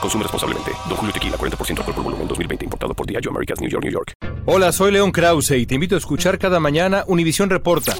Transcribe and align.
Consume 0.00 0.22
responsablemente. 0.22 0.72
Don 0.88 0.96
Julio 0.96 1.12
Tequila, 1.12 1.36
40% 1.36 1.78
alcohol 1.78 1.94
por 1.94 2.04
volumen, 2.04 2.28
2020. 2.28 2.64
Importado 2.64 2.94
por 2.94 3.06
Diageo 3.06 3.30
Americas, 3.30 3.60
New 3.60 3.70
York, 3.70 3.84
New 3.84 3.92
York. 3.92 4.12
Hola, 4.46 4.70
soy 4.72 4.92
León 4.92 5.10
Krause 5.10 5.52
y 5.52 5.66
te 5.66 5.74
invito 5.74 5.96
a 5.96 5.98
escuchar 5.98 6.38
cada 6.38 6.60
mañana 6.60 7.04
Univisión 7.08 7.50
Reporta. 7.50 7.96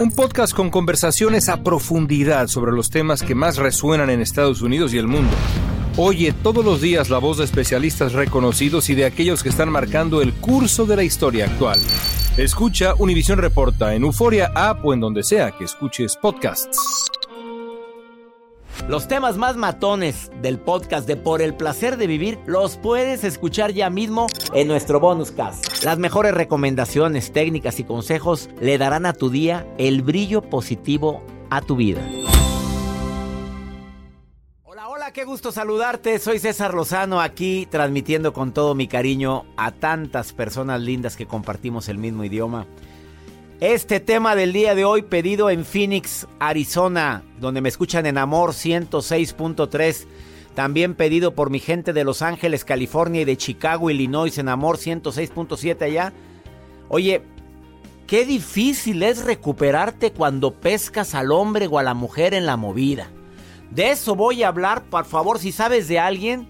Un 0.00 0.10
podcast 0.10 0.52
con 0.52 0.70
conversaciones 0.70 1.48
a 1.48 1.62
profundidad 1.62 2.48
sobre 2.48 2.72
los 2.72 2.90
temas 2.90 3.22
que 3.22 3.34
más 3.34 3.56
resuenan 3.56 4.10
en 4.10 4.20
Estados 4.20 4.62
Unidos 4.62 4.92
y 4.94 4.98
el 4.98 5.06
mundo. 5.06 5.32
Oye 5.96 6.32
todos 6.32 6.64
los 6.64 6.80
días 6.80 7.10
la 7.10 7.18
voz 7.18 7.38
de 7.38 7.44
especialistas 7.44 8.12
reconocidos 8.12 8.90
y 8.90 8.94
de 8.94 9.04
aquellos 9.04 9.42
que 9.42 9.48
están 9.48 9.70
marcando 9.70 10.22
el 10.22 10.32
curso 10.32 10.86
de 10.86 10.96
la 10.96 11.02
historia 11.02 11.46
actual. 11.46 11.78
Escucha 12.36 12.94
Univisión 12.98 13.38
Reporta 13.38 13.94
en 13.94 14.04
Euforia 14.04 14.50
App 14.54 14.84
o 14.84 14.94
en 14.94 15.00
donde 15.00 15.22
sea 15.22 15.50
que 15.50 15.64
escuches 15.64 16.16
podcasts. 16.16 17.10
Los 18.88 19.06
temas 19.06 19.36
más 19.36 19.56
matones 19.56 20.30
del 20.42 20.58
podcast 20.58 21.06
de 21.06 21.16
Por 21.16 21.42
el 21.42 21.54
placer 21.54 21.96
de 21.96 22.06
vivir 22.06 22.38
los 22.46 22.76
puedes 22.76 23.22
escuchar 23.22 23.72
ya 23.72 23.88
mismo 23.88 24.26
en 24.52 24.66
nuestro 24.66 24.98
bonus 24.98 25.30
cast. 25.30 25.84
Las 25.84 25.98
mejores 25.98 26.34
recomendaciones, 26.34 27.32
técnicas 27.32 27.78
y 27.78 27.84
consejos 27.84 28.48
le 28.60 28.78
darán 28.78 29.06
a 29.06 29.12
tu 29.12 29.30
día 29.30 29.66
el 29.78 30.02
brillo 30.02 30.42
positivo 30.42 31.22
a 31.50 31.60
tu 31.60 31.76
vida. 31.76 32.00
Hola, 34.64 34.88
hola, 34.88 35.12
qué 35.12 35.24
gusto 35.24 35.52
saludarte. 35.52 36.18
Soy 36.18 36.38
César 36.40 36.74
Lozano 36.74 37.20
aquí 37.20 37.68
transmitiendo 37.70 38.32
con 38.32 38.52
todo 38.52 38.74
mi 38.74 38.88
cariño 38.88 39.44
a 39.56 39.70
tantas 39.72 40.32
personas 40.32 40.80
lindas 40.80 41.16
que 41.16 41.26
compartimos 41.26 41.88
el 41.88 41.98
mismo 41.98 42.24
idioma. 42.24 42.66
Este 43.60 44.00
tema 44.00 44.36
del 44.36 44.54
día 44.54 44.74
de 44.74 44.86
hoy 44.86 45.02
pedido 45.02 45.50
en 45.50 45.66
Phoenix, 45.66 46.26
Arizona, 46.38 47.22
donde 47.38 47.60
me 47.60 47.68
escuchan 47.68 48.06
en 48.06 48.16
Amor 48.16 48.52
106.3. 48.52 50.06
También 50.54 50.94
pedido 50.94 51.34
por 51.34 51.50
mi 51.50 51.58
gente 51.58 51.92
de 51.92 52.02
Los 52.02 52.22
Ángeles, 52.22 52.64
California 52.64 53.20
y 53.20 53.24
de 53.26 53.36
Chicago, 53.36 53.90
Illinois 53.90 54.38
en 54.38 54.48
Amor 54.48 54.78
106.7 54.78 55.82
allá. 55.82 56.14
Oye, 56.88 57.20
qué 58.06 58.24
difícil 58.24 59.02
es 59.02 59.26
recuperarte 59.26 60.10
cuando 60.10 60.54
pescas 60.54 61.14
al 61.14 61.30
hombre 61.30 61.66
o 61.66 61.78
a 61.78 61.82
la 61.82 61.92
mujer 61.92 62.32
en 62.32 62.46
la 62.46 62.56
movida. 62.56 63.10
De 63.70 63.90
eso 63.90 64.14
voy 64.14 64.42
a 64.42 64.48
hablar, 64.48 64.84
por 64.84 65.04
favor, 65.04 65.38
si 65.38 65.52
sabes 65.52 65.86
de 65.86 65.98
alguien 65.98 66.48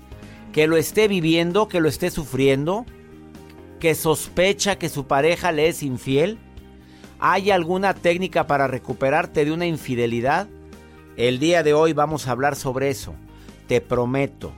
que 0.52 0.68
lo 0.68 0.76
esté 0.76 1.08
viviendo, 1.08 1.66
que 1.66 1.80
lo 1.80 1.88
esté 1.88 2.08
sufriendo, 2.12 2.86
que 3.80 3.96
sospecha 3.96 4.78
que 4.78 4.88
su 4.88 5.08
pareja 5.08 5.50
le 5.50 5.66
es 5.66 5.82
infiel 5.82 6.38
¿Hay 7.22 7.50
alguna 7.50 7.92
técnica 7.92 8.46
para 8.46 8.66
recuperarte 8.66 9.44
de 9.44 9.52
una 9.52 9.66
infidelidad? 9.66 10.48
El 11.18 11.38
día 11.38 11.62
de 11.62 11.74
hoy 11.74 11.92
vamos 11.92 12.26
a 12.26 12.30
hablar 12.30 12.56
sobre 12.56 12.88
eso. 12.88 13.14
Te 13.68 13.82
prometo 13.82 14.52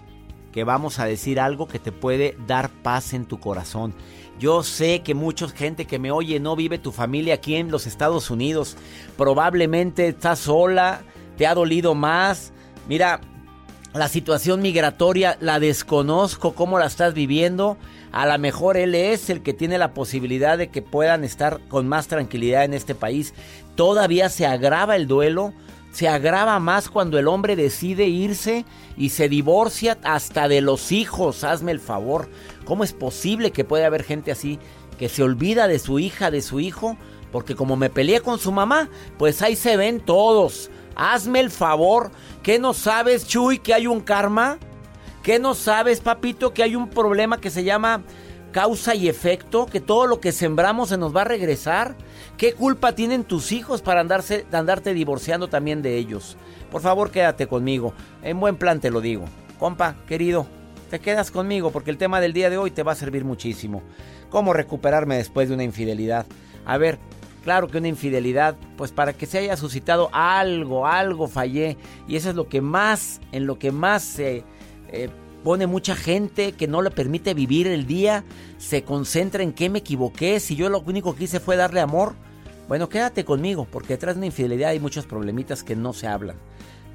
que 0.53 0.63
vamos 0.63 1.01
a 1.01 1.07
decir 1.07 1.41
algo 1.41 1.67
que 1.67 1.81
te 1.81 1.91
puede 1.91 2.37
dar 2.47 2.71
paz 2.71 3.15
en 3.15 3.25
tu 3.25 3.41
corazón. 3.41 3.95
Yo 4.39 4.63
sé 4.63 5.03
que 5.03 5.13
mucha 5.13 5.49
gente 5.49 5.87
que 5.87 5.99
me 5.99 6.13
oye 6.13 6.39
no 6.39 6.55
vive 6.55 6.79
tu 6.79 6.93
familia 6.93 7.35
aquí 7.35 7.57
en 7.57 7.73
los 7.73 7.89
Estados 7.89 8.31
Unidos. 8.31 8.77
Probablemente 9.19 10.07
estás 10.07 10.39
sola, 10.39 11.03
te 11.37 11.49
ha 11.49 11.57
dolido 11.57 11.97
más. 11.97 12.53
Mira, 12.89 13.21
la 13.93 14.07
situación 14.07 14.63
migratoria 14.63 15.37
la 15.41 15.59
desconozco, 15.59 16.55
cómo 16.55 16.79
la 16.79 16.87
estás 16.87 17.13
viviendo. 17.13 17.77
A 18.13 18.27
lo 18.27 18.39
mejor 18.39 18.77
él 18.77 18.95
es 18.95 19.31
el 19.31 19.43
que 19.43 19.55
tiene 19.55 19.79
la 19.79 19.95
posibilidad 19.95 20.59
de 20.59 20.69
que 20.69 20.83
puedan 20.83 21.25
estar 21.25 21.61
con 21.69 21.89
más 21.89 22.09
tranquilidad 22.09 22.65
en 22.65 22.75
este 22.75 22.95
país. 22.95 23.33
Todavía 23.75 24.29
se 24.29 24.47
agrava 24.47 24.97
el 24.97 25.07
duelo, 25.07 25.55
se 25.93 26.09
agrava 26.09 26.59
más 26.59 26.91
cuando 26.91 27.19
el 27.19 27.27
hombre 27.27 27.57
decide 27.57 28.07
irse 28.07 28.67
y 28.99 29.09
se 29.09 29.31
divorcia 29.31 29.99
hasta 30.05 30.47
de 30.49 30.61
los 30.61 30.93
hijos. 30.93 31.43
Hazme 31.43 31.73
el 31.73 31.81
favor. 31.81 32.29
¿Cómo 32.67 32.85
es 32.85 32.93
posible 32.93 33.51
que 33.51 33.65
pueda 33.65 33.87
haber 33.87 34.05
gente 34.05 34.31
así 34.31 34.59
que 34.99 35.09
se 35.09 35.23
olvida 35.23 35.67
de 35.67 35.79
su 35.79 35.99
hija, 35.99 36.31
de 36.31 36.43
su 36.43 36.61
hijo? 36.61 36.99
Porque 37.31 37.55
como 37.55 37.77
me 37.77 37.89
peleé 37.89 38.21
con 38.21 38.39
su 38.39 38.53
mamá, 38.53 38.91
pues 39.17 39.41
ahí 39.41 39.57
se 39.57 39.79
ven 39.79 40.01
todos. 40.01 40.71
Hazme 40.97 41.41
el 41.41 41.51
favor. 41.51 42.11
¿Qué 42.43 42.59
no 42.59 42.75
sabes, 42.75 43.27
Chuy, 43.27 43.59
que 43.59 43.73
hay 43.73 43.87
un 43.87 44.03
karma? 44.03 44.59
¿Qué 45.23 45.39
no 45.39 45.55
sabes, 45.55 46.01
papito, 46.01 46.53
que 46.53 46.65
hay 46.65 46.75
un 46.75 46.89
problema 46.89 47.41
que 47.41 47.51
se 47.51 47.63
llama 47.63 48.03
causa 48.51 48.97
y 48.97 49.09
efecto? 49.09 49.67
Que 49.67 49.81
todo 49.81 50.09
lo 50.09 50.21
que 50.21 50.33
sembramos 50.33 50.89
se 50.89 50.99
nos 50.99 51.15
va 51.15 51.21
a 51.21 51.27
regresar. 51.27 51.95
¿Qué 52.37 52.55
culpa 52.55 52.97
tienen 52.97 53.23
tus 53.23 53.53
hijos 53.53 53.83
para 53.83 54.01
andarse, 54.01 54.45
andarte 54.51 54.95
divorciando 54.95 55.47
también 55.47 55.81
de 55.81 55.97
ellos? 55.97 56.37
Por 56.73 56.81
favor, 56.81 57.13
quédate 57.13 57.47
conmigo. 57.47 57.95
En 58.25 58.41
buen 58.41 58.57
plan 58.57 58.81
te 58.81 58.91
lo 58.91 59.01
digo. 59.01 59.27
Compa, 59.61 59.95
querido, 60.09 60.49
te 60.91 60.99
quedas 60.99 61.31
conmigo 61.31 61.71
porque 61.71 61.93
el 61.93 61.99
tema 61.99 62.21
del 62.21 62.33
día 62.33 62.51
de 62.51 62.59
hoy 62.59 62.73
te 62.73 62.83
va 62.83 62.91
a 62.91 62.97
servir 62.97 63.25
muchísimo. 63.25 63.81
¿Cómo 64.29 64.53
recuperarme 64.53 65.19
después 65.19 65.49
de 65.49 65.55
una 65.55 65.63
infidelidad? 65.63 66.27
A 66.65 66.79
ver, 66.79 66.99
Claro 67.43 67.67
que 67.67 67.79
una 67.79 67.89
infidelidad, 67.89 68.57
pues 68.77 68.93
para 68.93 69.13
que 69.15 69.27
se 69.27 69.39
haya 69.39 69.57
suscitado 69.57 70.11
algo, 70.13 70.87
algo 70.87 71.27
fallé. 71.27 71.77
Y 72.07 72.15
eso 72.15 72.31
es 72.31 72.37
lo 72.37 72.49
que 72.49 72.61
más, 72.61 73.21
en 73.33 73.47
lo 73.47 73.59
que 73.59 73.73
más 73.73 74.05
se 74.05 74.45
eh, 74.93 75.09
pone 75.43 75.67
mucha 75.67 75.97
gente 75.97 76.53
que 76.53 76.69
no 76.69 76.83
le 76.83 76.91
permite 76.91 77.35
vivir 77.35 77.67
el 77.67 77.87
día, 77.87 78.25
se 78.59 78.85
concentra 78.85 79.43
en 79.43 79.53
qué 79.53 79.69
me 79.69 79.81
equivoqué, 79.81 80.39
si 80.41 80.55
yo 80.55 80.69
lo 80.69 80.81
único 80.81 81.15
que 81.17 81.25
hice 81.25 81.41
fue 81.41 81.57
darle 81.57 81.81
amor. 81.81 82.15
Bueno, 82.69 82.89
quédate 82.89 83.25
conmigo, 83.25 83.67
porque 83.71 83.95
detrás 83.95 84.15
de 84.15 84.21
una 84.21 84.27
infidelidad 84.27 84.71
hay 84.71 84.81
muchos 84.81 85.07
problemitas 85.07 85.65
que 85.65 85.77
no 85.77 85.93
se 85.93 86.07
hablan. 86.07 86.37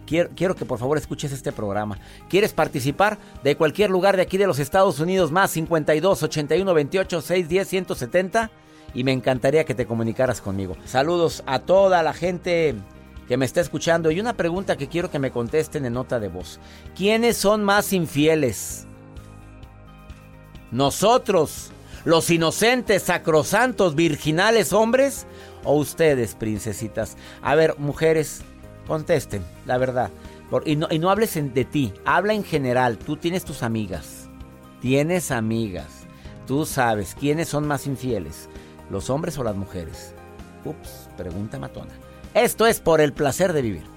Quiero, 0.05 0.29
quiero, 0.35 0.55
que 0.55 0.63
por 0.63 0.79
favor 0.79 0.97
escuches 0.97 1.33
este 1.33 1.51
programa. 1.51 1.99
¿Quieres 2.29 2.53
participar? 2.53 3.17
De 3.43 3.57
cualquier 3.57 3.89
lugar 3.89 4.15
de 4.15 4.21
aquí 4.21 4.37
de 4.37 4.47
los 4.47 4.57
Estados 4.57 5.01
Unidos, 5.01 5.31
más 5.33 5.51
52 5.51 6.23
81 6.23 6.73
28 6.73 7.21
610 7.21 7.67
170. 7.67 8.51
Y 8.93 9.03
me 9.03 9.11
encantaría 9.11 9.65
que 9.65 9.75
te 9.75 9.85
comunicaras 9.85 10.39
conmigo. 10.39 10.77
Saludos 10.85 11.43
a 11.45 11.59
toda 11.59 12.01
la 12.03 12.13
gente 12.13 12.75
que 13.27 13.37
me 13.37 13.45
está 13.45 13.61
escuchando 13.61 14.09
y 14.11 14.19
una 14.19 14.33
pregunta 14.33 14.77
que 14.77 14.87
quiero 14.87 15.11
que 15.11 15.19
me 15.19 15.31
contesten 15.31 15.85
en 15.85 15.93
nota 15.93 16.19
de 16.19 16.29
voz. 16.29 16.59
¿Quiénes 16.95 17.37
son 17.37 17.63
más 17.63 17.93
infieles? 17.93 18.87
¿Nosotros, 20.71 21.71
los 22.05 22.29
inocentes, 22.29 23.03
sacrosantos, 23.03 23.95
virginales 23.95 24.73
hombres? 24.73 25.27
¿O 25.63 25.75
ustedes, 25.75 26.35
princesitas? 26.35 27.17
A 27.41 27.55
ver, 27.55 27.77
mujeres, 27.77 28.41
contesten, 28.87 29.43
la 29.65 29.77
verdad. 29.77 30.09
y, 30.65 30.75
no, 30.75 30.87
y 30.89 30.99
no 30.99 31.09
hables 31.09 31.33
de 31.35 31.65
ti, 31.65 31.93
habla 32.05 32.33
en 32.33 32.43
general. 32.43 32.97
Tú 32.97 33.17
tienes 33.17 33.43
tus 33.43 33.63
amigas. 33.63 34.29
Tienes 34.81 35.31
amigas. 35.31 36.07
Tú 36.45 36.65
sabes 36.65 37.13
quiénes 37.19 37.49
son 37.49 37.67
más 37.67 37.87
infieles, 37.87 38.47
los 38.89 39.09
hombres 39.09 39.37
o 39.37 39.43
las 39.43 39.55
mujeres. 39.55 40.13
Ups, 40.63 41.09
pregunta 41.17 41.59
matona. 41.59 42.06
Esto 42.37 42.67
es 42.67 42.79
por 42.79 43.01
el 43.01 43.13
placer 43.13 43.51
de 43.51 43.63
vivir. 43.63 43.96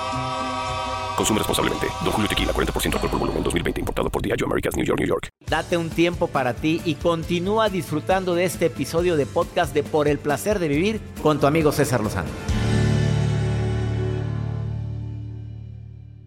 Consume 1.21 1.37
responsablemente. 1.37 1.85
Don 2.03 2.11
Julio 2.13 2.27
Tequila, 2.27 2.51
40% 2.51 2.95
alcohol 2.95 3.09
por 3.11 3.19
volumen, 3.19 3.43
2020. 3.43 3.79
Importado 3.81 4.09
por 4.09 4.23
Diageo 4.23 4.47
Americas, 4.47 4.75
New 4.75 4.83
York, 4.83 4.99
New 4.99 5.07
York. 5.07 5.29
Date 5.47 5.77
un 5.77 5.91
tiempo 5.91 6.25
para 6.25 6.55
ti 6.55 6.81
y 6.83 6.95
continúa 6.95 7.69
disfrutando 7.69 8.33
de 8.33 8.45
este 8.45 8.65
episodio 8.65 9.15
de 9.15 9.27
podcast 9.27 9.71
de 9.75 9.83
Por 9.83 10.07
el 10.07 10.17
Placer 10.17 10.57
de 10.57 10.67
Vivir 10.67 10.99
con 11.21 11.39
tu 11.39 11.45
amigo 11.45 11.71
César 11.71 12.01
Lozano. 12.01 12.29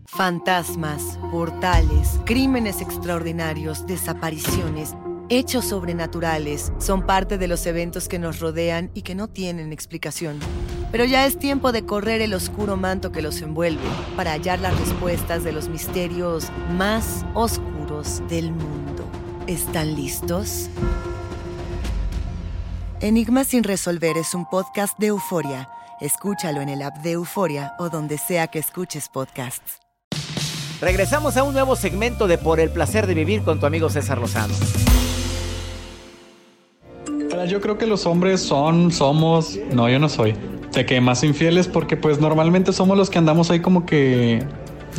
Fantasmas, 0.07 1.19
portales, 1.33 2.21
crímenes 2.25 2.81
extraordinarios, 2.81 3.89
desapariciones, 3.89 4.95
hechos 5.29 5.65
sobrenaturales 5.65 6.73
son 6.79 7.05
parte 7.05 7.37
de 7.37 7.49
los 7.49 7.67
eventos 7.67 8.07
que 8.07 8.21
nos 8.21 8.39
rodean 8.39 8.93
y 8.95 9.03
que 9.03 9.17
no 9.17 9.27
tienen 9.27 9.73
explicación. 9.73 10.39
Pero 10.95 11.07
ya 11.07 11.27
es 11.27 11.41
tiempo 11.41 11.73
de 11.73 11.85
correr 11.85 12.23
el 12.23 12.35
oscuro 12.35 12.77
manto 12.77 13.11
que 13.11 13.21
los 13.21 13.43
envuelve 13.43 13.83
para 14.17 14.31
hallar 14.31 14.61
las 14.61 14.79
respuestas 14.79 15.43
de 15.43 15.51
los 15.51 15.69
misterios 15.69 16.53
más 16.77 17.27
oscuros 17.35 18.23
del 18.29 18.53
mundo. 18.53 19.05
¿Están 19.49 19.97
listos? 19.97 20.71
Enigma 23.01 23.43
sin 23.43 23.65
resolver 23.65 24.17
es 24.17 24.35
un 24.35 24.49
podcast 24.49 24.97
de 25.01 25.09
euforia. 25.09 25.69
Escúchalo 26.01 26.61
en 26.61 26.69
el 26.69 26.81
app 26.81 26.99
de 26.99 27.11
Euforia 27.11 27.73
o 27.81 27.89
donde 27.89 28.17
sea 28.17 28.47
que 28.47 28.61
escuches 28.61 29.09
podcasts. 29.09 29.81
Regresamos 30.81 31.37
a 31.37 31.43
un 31.43 31.55
nuevo 31.55 31.75
segmento 31.75 32.29
de 32.29 32.39
Por 32.39 32.61
el 32.61 32.71
Placer 32.71 33.09
de 33.09 33.15
Vivir 33.15 33.43
con 33.43 33.59
tu 33.59 33.67
amigo 33.67 33.91
César 33.91 34.19
Lozano. 34.19 34.55
Yo 37.49 37.61
creo 37.61 37.77
que 37.77 37.87
los 37.87 38.07
hombres 38.07 38.41
son, 38.41 38.91
somos, 38.91 39.59
no, 39.73 39.89
yo 39.91 39.99
no 39.99 40.09
soy, 40.09 40.35
de 40.75 40.87
que 40.87 41.01
más 41.01 41.25
infieles 41.25 41.69
porque 41.69 41.97
pues 41.97 42.21
normalmente 42.21 42.73
somos 42.73 42.97
los 42.97 43.11
que 43.11 43.19
andamos 43.19 43.51
ahí 43.51 43.61
como 43.61 43.87
que, 43.87 44.43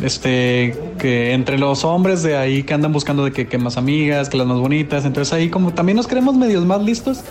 este, 0.02 0.76
que 0.98 1.32
entre 1.32 1.58
los 1.58 1.84
hombres 1.84 2.22
de 2.22 2.36
ahí 2.36 2.62
que 2.62 2.74
andan 2.74 2.92
buscando 2.92 3.24
de 3.24 3.32
que, 3.32 3.46
que 3.46 3.58
más 3.58 3.76
amigas, 3.76 4.28
que 4.28 4.36
las 4.36 4.46
más 4.46 4.58
bonitas, 4.58 5.04
entonces 5.04 5.32
ahí 5.32 5.50
como 5.50 5.72
también 5.72 5.96
nos 5.96 6.06
creemos 6.06 6.36
medios 6.36 6.64
más 6.64 6.82
listos, 6.82 7.22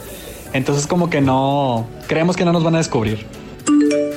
entonces 0.53 0.87
como 0.87 1.09
que 1.09 1.21
no, 1.21 1.87
creemos 2.07 2.35
que 2.35 2.45
no 2.45 2.53
nos 2.53 2.63
van 2.63 2.75
a 2.75 2.77
descubrir. 2.79 3.25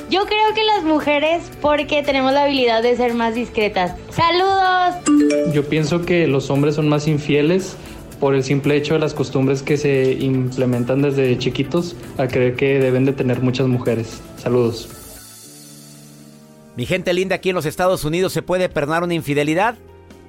Yo 0.09 0.25
creo 0.25 0.53
que 0.55 0.63
las 0.63 0.83
mujeres 0.83 1.43
porque 1.61 2.01
tenemos 2.01 2.33
la 2.33 2.43
habilidad 2.43 2.81
de 2.81 2.95
ser 2.95 3.13
más 3.13 3.35
discretas. 3.35 3.93
¡Saludos! 4.09 5.53
Yo 5.53 5.67
pienso 5.69 6.01
que 6.01 6.27
los 6.27 6.49
hombres 6.49 6.75
son 6.75 6.89
más 6.89 7.07
infieles 7.07 7.77
por 8.19 8.35
el 8.35 8.43
simple 8.43 8.75
hecho 8.75 8.95
de 8.95 8.99
las 8.99 9.13
costumbres 9.13 9.63
que 9.63 9.77
se 9.77 10.13
implementan 10.13 11.01
desde 11.01 11.37
chiquitos 11.37 11.95
a 12.17 12.27
creer 12.27 12.55
que 12.55 12.79
deben 12.79 13.05
de 13.05 13.13
tener 13.13 13.41
muchas 13.41 13.67
mujeres. 13.67 14.21
Saludos. 14.37 14.89
Mi 16.75 16.85
gente 16.85 17.13
linda 17.13 17.35
aquí 17.35 17.49
en 17.49 17.55
los 17.55 17.65
Estados 17.65 18.05
Unidos, 18.05 18.31
¿se 18.31 18.41
puede 18.41 18.69
perdonar 18.69 19.03
una 19.03 19.13
infidelidad? 19.13 19.75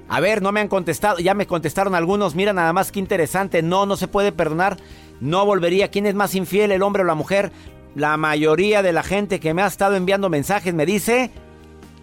A 0.09 0.19
ver, 0.19 0.41
no 0.41 0.51
me 0.51 0.59
han 0.59 0.67
contestado, 0.67 1.19
ya 1.19 1.33
me 1.33 1.47
contestaron 1.47 1.95
algunos, 1.95 2.35
mira 2.35 2.51
nada 2.51 2.73
más 2.73 2.91
que 2.91 2.99
interesante, 2.99 3.61
no, 3.61 3.85
no 3.85 3.95
se 3.95 4.09
puede 4.09 4.33
perdonar, 4.33 4.75
no 5.21 5.45
volvería. 5.45 5.89
¿Quién 5.89 6.05
es 6.05 6.15
más 6.15 6.35
infiel, 6.35 6.73
el 6.73 6.81
hombre 6.81 7.03
o 7.03 7.05
la 7.05 7.15
mujer? 7.15 7.53
La 7.95 8.17
mayoría 8.17 8.81
de 8.81 8.91
la 8.91 9.03
gente 9.03 9.39
que 9.39 9.53
me 9.53 9.61
ha 9.61 9.67
estado 9.67 9.95
enviando 9.95 10.29
mensajes 10.29 10.73
me 10.73 10.85
dice 10.85 11.31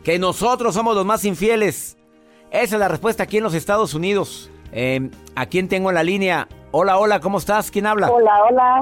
que 0.04 0.18
nosotros 0.18 0.74
somos 0.74 0.94
los 0.94 1.04
más 1.04 1.26
infieles. 1.26 1.98
Esa 2.50 2.76
es 2.76 2.80
la 2.80 2.88
respuesta 2.88 3.24
aquí 3.24 3.36
en 3.36 3.44
los 3.44 3.52
Estados 3.52 3.92
Unidos. 3.92 4.50
Eh, 4.72 5.10
¿A 5.34 5.46
quién 5.46 5.68
tengo 5.68 5.88
en 5.90 5.94
la 5.94 6.02
línea? 6.02 6.48
Hola, 6.70 6.98
hola, 6.98 7.20
¿cómo 7.20 7.38
estás? 7.38 7.70
¿Quién 7.70 7.86
habla? 7.86 8.10
Hola, 8.10 8.30
hola. 8.50 8.80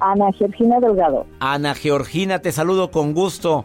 Ana 0.00 0.32
Georgina 0.32 0.80
Delgado. 0.80 1.26
Ana 1.40 1.74
Georgina, 1.74 2.40
te 2.40 2.52
saludo 2.52 2.90
con 2.90 3.14
gusto. 3.14 3.64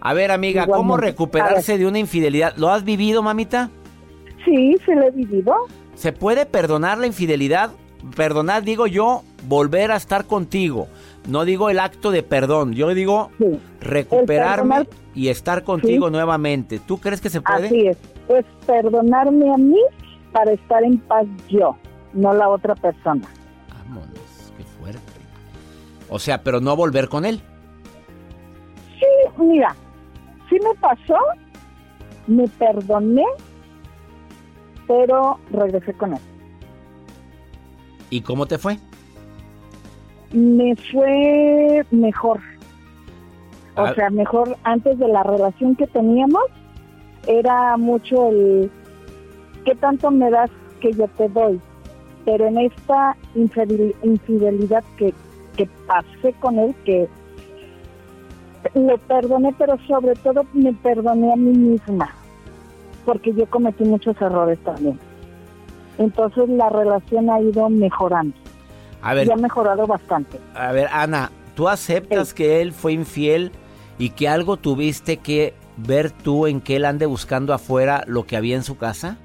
A 0.00 0.14
ver, 0.14 0.30
amiga, 0.30 0.66
¿cómo 0.66 0.96
recuperarse 0.96 1.76
de 1.78 1.86
una 1.86 1.98
infidelidad? 1.98 2.54
¿Lo 2.56 2.70
has 2.70 2.84
vivido, 2.84 3.22
mamita? 3.22 3.70
Sí, 4.44 4.76
se 4.86 4.94
lo 4.94 5.06
he 5.06 5.10
vivido. 5.10 5.54
¿Se 5.94 6.12
puede 6.12 6.46
perdonar 6.46 6.98
la 6.98 7.06
infidelidad? 7.06 7.70
Perdonar, 8.16 8.62
digo 8.62 8.86
yo, 8.86 9.22
volver 9.48 9.90
a 9.90 9.96
estar 9.96 10.24
contigo. 10.24 10.86
No 11.26 11.44
digo 11.44 11.68
el 11.68 11.80
acto 11.80 12.10
de 12.10 12.22
perdón, 12.22 12.72
yo 12.72 12.88
digo 12.94 13.30
Sí. 13.38 13.58
recuperarme 13.80 14.76
perdonar- 14.76 14.88
y 15.14 15.28
estar 15.28 15.64
contigo 15.64 16.06
Sí. 16.06 16.12
nuevamente. 16.12 16.78
¿Tú 16.78 16.98
crees 16.98 17.20
que 17.20 17.28
se 17.28 17.40
puede? 17.40 17.66
Así 17.66 17.86
es. 17.88 17.96
Es 18.28 18.44
perdonarme 18.66 19.52
a 19.52 19.56
mí 19.56 19.80
para 20.32 20.52
estar 20.52 20.82
en 20.84 20.98
paz 20.98 21.26
yo, 21.48 21.76
no 22.12 22.32
la 22.34 22.48
otra 22.48 22.74
persona. 22.74 23.26
Vámonos, 23.70 24.52
qué 24.56 24.64
fuerte. 24.64 25.00
O 26.08 26.18
sea, 26.18 26.42
pero 26.42 26.60
no 26.60 26.74
volver 26.76 27.08
con 27.08 27.24
él. 27.24 27.40
Sí, 28.98 29.42
mira, 29.42 29.74
sí 30.48 30.56
me 30.62 30.74
pasó, 30.80 31.16
me 32.26 32.46
perdoné, 32.48 33.24
pero 34.86 35.38
regresé 35.50 35.92
con 35.94 36.14
él. 36.14 36.20
¿Y 38.10 38.22
cómo 38.22 38.46
te 38.46 38.58
fue? 38.58 38.78
Me 40.32 40.74
fue 40.92 41.84
mejor. 41.90 42.40
O 43.76 43.82
Ah. 43.82 43.94
sea, 43.94 44.10
mejor 44.10 44.56
antes 44.64 44.98
de 44.98 45.08
la 45.08 45.22
relación 45.22 45.76
que 45.76 45.86
teníamos, 45.86 46.42
era 47.26 47.76
mucho 47.76 48.28
el 48.30 48.70
qué 49.64 49.74
tanto 49.74 50.10
me 50.10 50.30
das 50.30 50.50
que 50.80 50.92
yo 50.92 51.06
te 51.16 51.28
doy. 51.28 51.60
Pero 52.24 52.46
en 52.46 52.58
esta 52.58 53.16
infidel- 53.34 53.94
infidelidad 54.02 54.84
que, 54.96 55.14
que 55.56 55.66
pasé 55.86 56.32
con 56.40 56.58
él, 56.58 56.74
que 56.84 57.08
lo 58.74 58.98
perdoné, 58.98 59.54
pero 59.58 59.76
sobre 59.86 60.14
todo 60.16 60.44
me 60.52 60.72
perdoné 60.74 61.32
a 61.32 61.36
mí 61.36 61.56
misma, 61.56 62.10
porque 63.04 63.32
yo 63.32 63.46
cometí 63.46 63.84
muchos 63.84 64.20
errores 64.20 64.58
también. 64.64 64.98
Entonces 65.96 66.48
la 66.48 66.68
relación 66.68 67.30
ha 67.30 67.40
ido 67.40 67.68
mejorando 67.70 68.36
A 69.02 69.14
ver, 69.14 69.26
y 69.26 69.30
ha 69.30 69.36
mejorado 69.36 69.86
bastante. 69.86 70.38
a 70.54 70.72
ver, 70.72 70.88
Ana, 70.92 71.30
¿tú 71.54 71.68
aceptas 71.68 72.28
Sí. 72.28 72.34
que 72.34 72.60
él 72.60 72.72
fue 72.72 72.92
infiel 72.92 73.52
y 73.98 74.10
que 74.10 74.28
algo 74.28 74.56
tuviste 74.58 75.16
que 75.16 75.54
ver 75.76 76.10
tú 76.10 76.46
en 76.46 76.60
que 76.60 76.76
él 76.76 76.84
ande 76.84 77.06
buscando 77.06 77.54
afuera 77.54 78.04
lo 78.06 78.24
que 78.26 78.36
había 78.36 78.56
en 78.56 78.64
su 78.64 78.76
casa? 78.76 79.16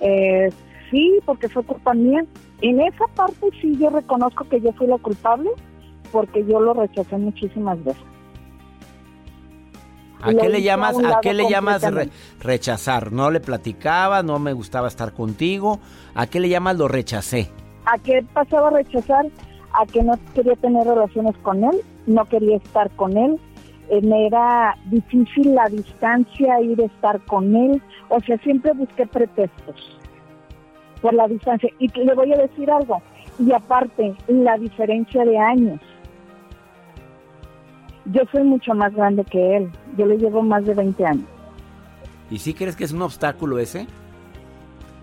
Eh, 0.00 0.48
sí, 0.90 1.18
porque 1.24 1.48
fue 1.48 1.62
culpa 1.62 1.94
mía. 1.94 2.24
En 2.62 2.80
esa 2.80 3.06
parte 3.14 3.48
sí 3.60 3.76
yo 3.78 3.90
reconozco 3.90 4.44
que 4.48 4.60
yo 4.60 4.72
fui 4.72 4.86
la 4.86 4.98
culpable 4.98 5.50
porque 6.12 6.44
yo 6.44 6.60
lo 6.60 6.74
rechacé 6.74 7.16
muchísimas 7.16 7.82
veces. 7.84 8.02
¿A 10.22 10.34
qué 10.34 10.48
le 10.50 10.60
llamas, 10.62 10.98
a 10.98 11.20
qué 11.22 11.32
le 11.32 11.48
llamas 11.48 11.82
re- 11.90 12.10
rechazar? 12.40 13.10
No 13.10 13.30
le 13.30 13.40
platicaba, 13.40 14.22
no 14.22 14.38
me 14.38 14.52
gustaba 14.52 14.88
estar 14.88 15.12
contigo. 15.14 15.80
¿A 16.14 16.26
qué 16.26 16.40
le 16.40 16.50
llamas 16.50 16.76
lo 16.76 16.88
rechacé? 16.88 17.50
¿A 17.86 17.96
qué 17.98 18.22
pasaba 18.34 18.68
a 18.68 18.72
rechazar? 18.72 19.26
A 19.72 19.86
que 19.86 20.02
no 20.02 20.18
quería 20.34 20.56
tener 20.56 20.86
relaciones 20.86 21.34
con 21.38 21.64
él, 21.64 21.76
no 22.06 22.24
quería 22.26 22.56
estar 22.56 22.90
con 22.96 23.16
él, 23.16 23.40
eh, 23.88 24.00
me 24.02 24.26
era 24.26 24.76
difícil 24.86 25.54
la 25.54 25.66
distancia, 25.68 26.60
ir 26.60 26.82
a 26.82 26.86
estar 26.86 27.20
con 27.24 27.54
él, 27.56 27.80
o 28.10 28.20
sea, 28.20 28.36
siempre 28.38 28.72
busqué 28.72 29.06
pretextos 29.06 29.98
por 31.00 31.14
la 31.14 31.26
distancia. 31.28 31.70
Y 31.78 31.88
le 31.98 32.14
voy 32.14 32.32
a 32.32 32.36
decir 32.36 32.70
algo, 32.70 33.00
y 33.38 33.52
aparte, 33.52 34.14
la 34.28 34.58
diferencia 34.58 35.24
de 35.24 35.38
años. 35.38 35.80
Yo 38.06 38.22
soy 38.32 38.42
mucho 38.42 38.74
más 38.74 38.94
grande 38.94 39.24
que 39.24 39.56
él, 39.56 39.70
yo 39.96 40.06
le 40.06 40.18
llevo 40.18 40.42
más 40.42 40.64
de 40.66 40.74
20 40.74 41.06
años. 41.06 41.26
¿Y 42.30 42.38
sí 42.38 42.54
crees 42.54 42.76
que 42.76 42.84
es 42.84 42.92
un 42.92 43.02
obstáculo 43.02 43.58
ese? 43.58 43.86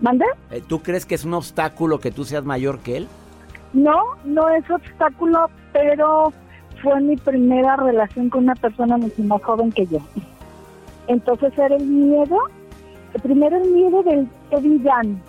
¿Mande? 0.00 0.24
Eh, 0.50 0.62
¿Tú 0.66 0.80
crees 0.80 1.04
que 1.04 1.14
es 1.14 1.24
un 1.24 1.34
obstáculo 1.34 1.98
que 1.98 2.10
tú 2.10 2.24
seas 2.24 2.44
mayor 2.44 2.80
que 2.80 2.98
él? 2.98 3.08
No, 3.72 4.02
no 4.24 4.48
es 4.50 4.68
obstáculo, 4.70 5.50
pero 5.72 6.32
fue 6.82 7.00
mi 7.00 7.16
primera 7.16 7.76
relación 7.76 8.30
con 8.30 8.44
una 8.44 8.54
persona 8.54 8.96
mucho 8.96 9.22
más 9.22 9.42
joven 9.42 9.72
que 9.72 9.86
yo. 9.86 9.98
Entonces 11.08 11.52
era 11.58 11.74
el 11.74 11.84
miedo, 11.84 12.38
primero 13.20 13.56
el 13.56 13.70
miedo 13.70 14.02
del 14.02 14.28
que 14.50 14.60
dirán. 14.60 15.20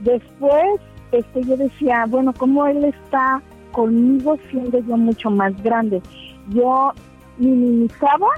Después 0.00 0.80
este, 1.12 1.42
yo 1.44 1.56
decía, 1.56 2.04
bueno, 2.08 2.32
¿cómo 2.36 2.66
él 2.66 2.84
está 2.84 3.42
conmigo 3.72 4.36
siendo 4.50 4.78
yo 4.78 4.96
mucho 4.96 5.30
más 5.30 5.60
grande? 5.62 6.02
Yo 6.50 6.92
minimizaba 7.38 8.28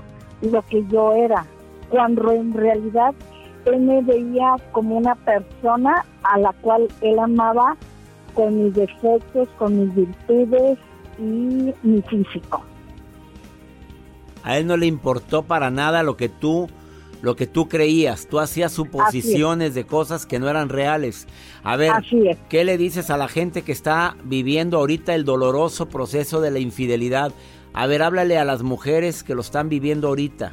lo 0.43 0.63
que 0.63 0.85
yo 0.89 1.15
era, 1.15 1.45
cuando 1.91 2.33
en 2.33 2.53
realidad 2.53 3.15
él 3.67 3.81
me 3.81 4.03
veía 4.03 4.57
como 4.73 4.97
una 4.97 5.15
persona 5.17 6.05
a 6.23 6.39
la 6.39 6.53
cual 6.61 6.89
él 7.01 7.19
amaba 7.19 7.77
con 8.35 8.65
mis 8.65 8.75
defectos, 8.75 9.49
con 9.59 9.79
mis 9.79 9.95
virtudes 9.95 10.79
y 11.19 11.75
mi 11.83 12.03
físico. 12.03 12.63
A 14.43 14.57
él 14.57 14.67
no 14.67 14.77
le 14.77 14.87
importó 14.87 15.43
para 15.43 15.71
nada 15.71 16.03
lo 16.03 16.17
que 16.17 16.29
tú 16.29 16.69
lo 17.23 17.37
que 17.37 17.47
tú 17.47 17.69
creías, 17.69 18.27
tú 18.27 18.39
hacías 18.39 18.73
suposiciones 18.73 19.75
de 19.75 19.85
cosas 19.85 20.27
que 20.27 20.39
no 20.39 20.49
eran 20.49 20.69
reales. 20.69 21.27
A 21.63 21.77
ver, 21.77 21.93
¿qué 22.49 22.65
le 22.65 22.79
dices 22.79 23.11
a 23.11 23.17
la 23.17 23.29
gente 23.29 23.63
que 23.63 23.73
está 23.73 24.17
viviendo 24.25 24.79
ahorita 24.79 25.15
el 25.15 25.25
doloroso 25.25 25.89
proceso 25.89 26.41
de 26.41 26.51
la 26.51 26.59
infidelidad? 26.59 27.33
A 27.73 27.87
ver, 27.87 28.03
háblale 28.03 28.39
a 28.39 28.45
las 28.45 28.63
mujeres 28.63 29.23
que 29.23 29.35
lo 29.35 29.43
están 29.43 29.69
viviendo 29.69 30.09
ahorita. 30.09 30.53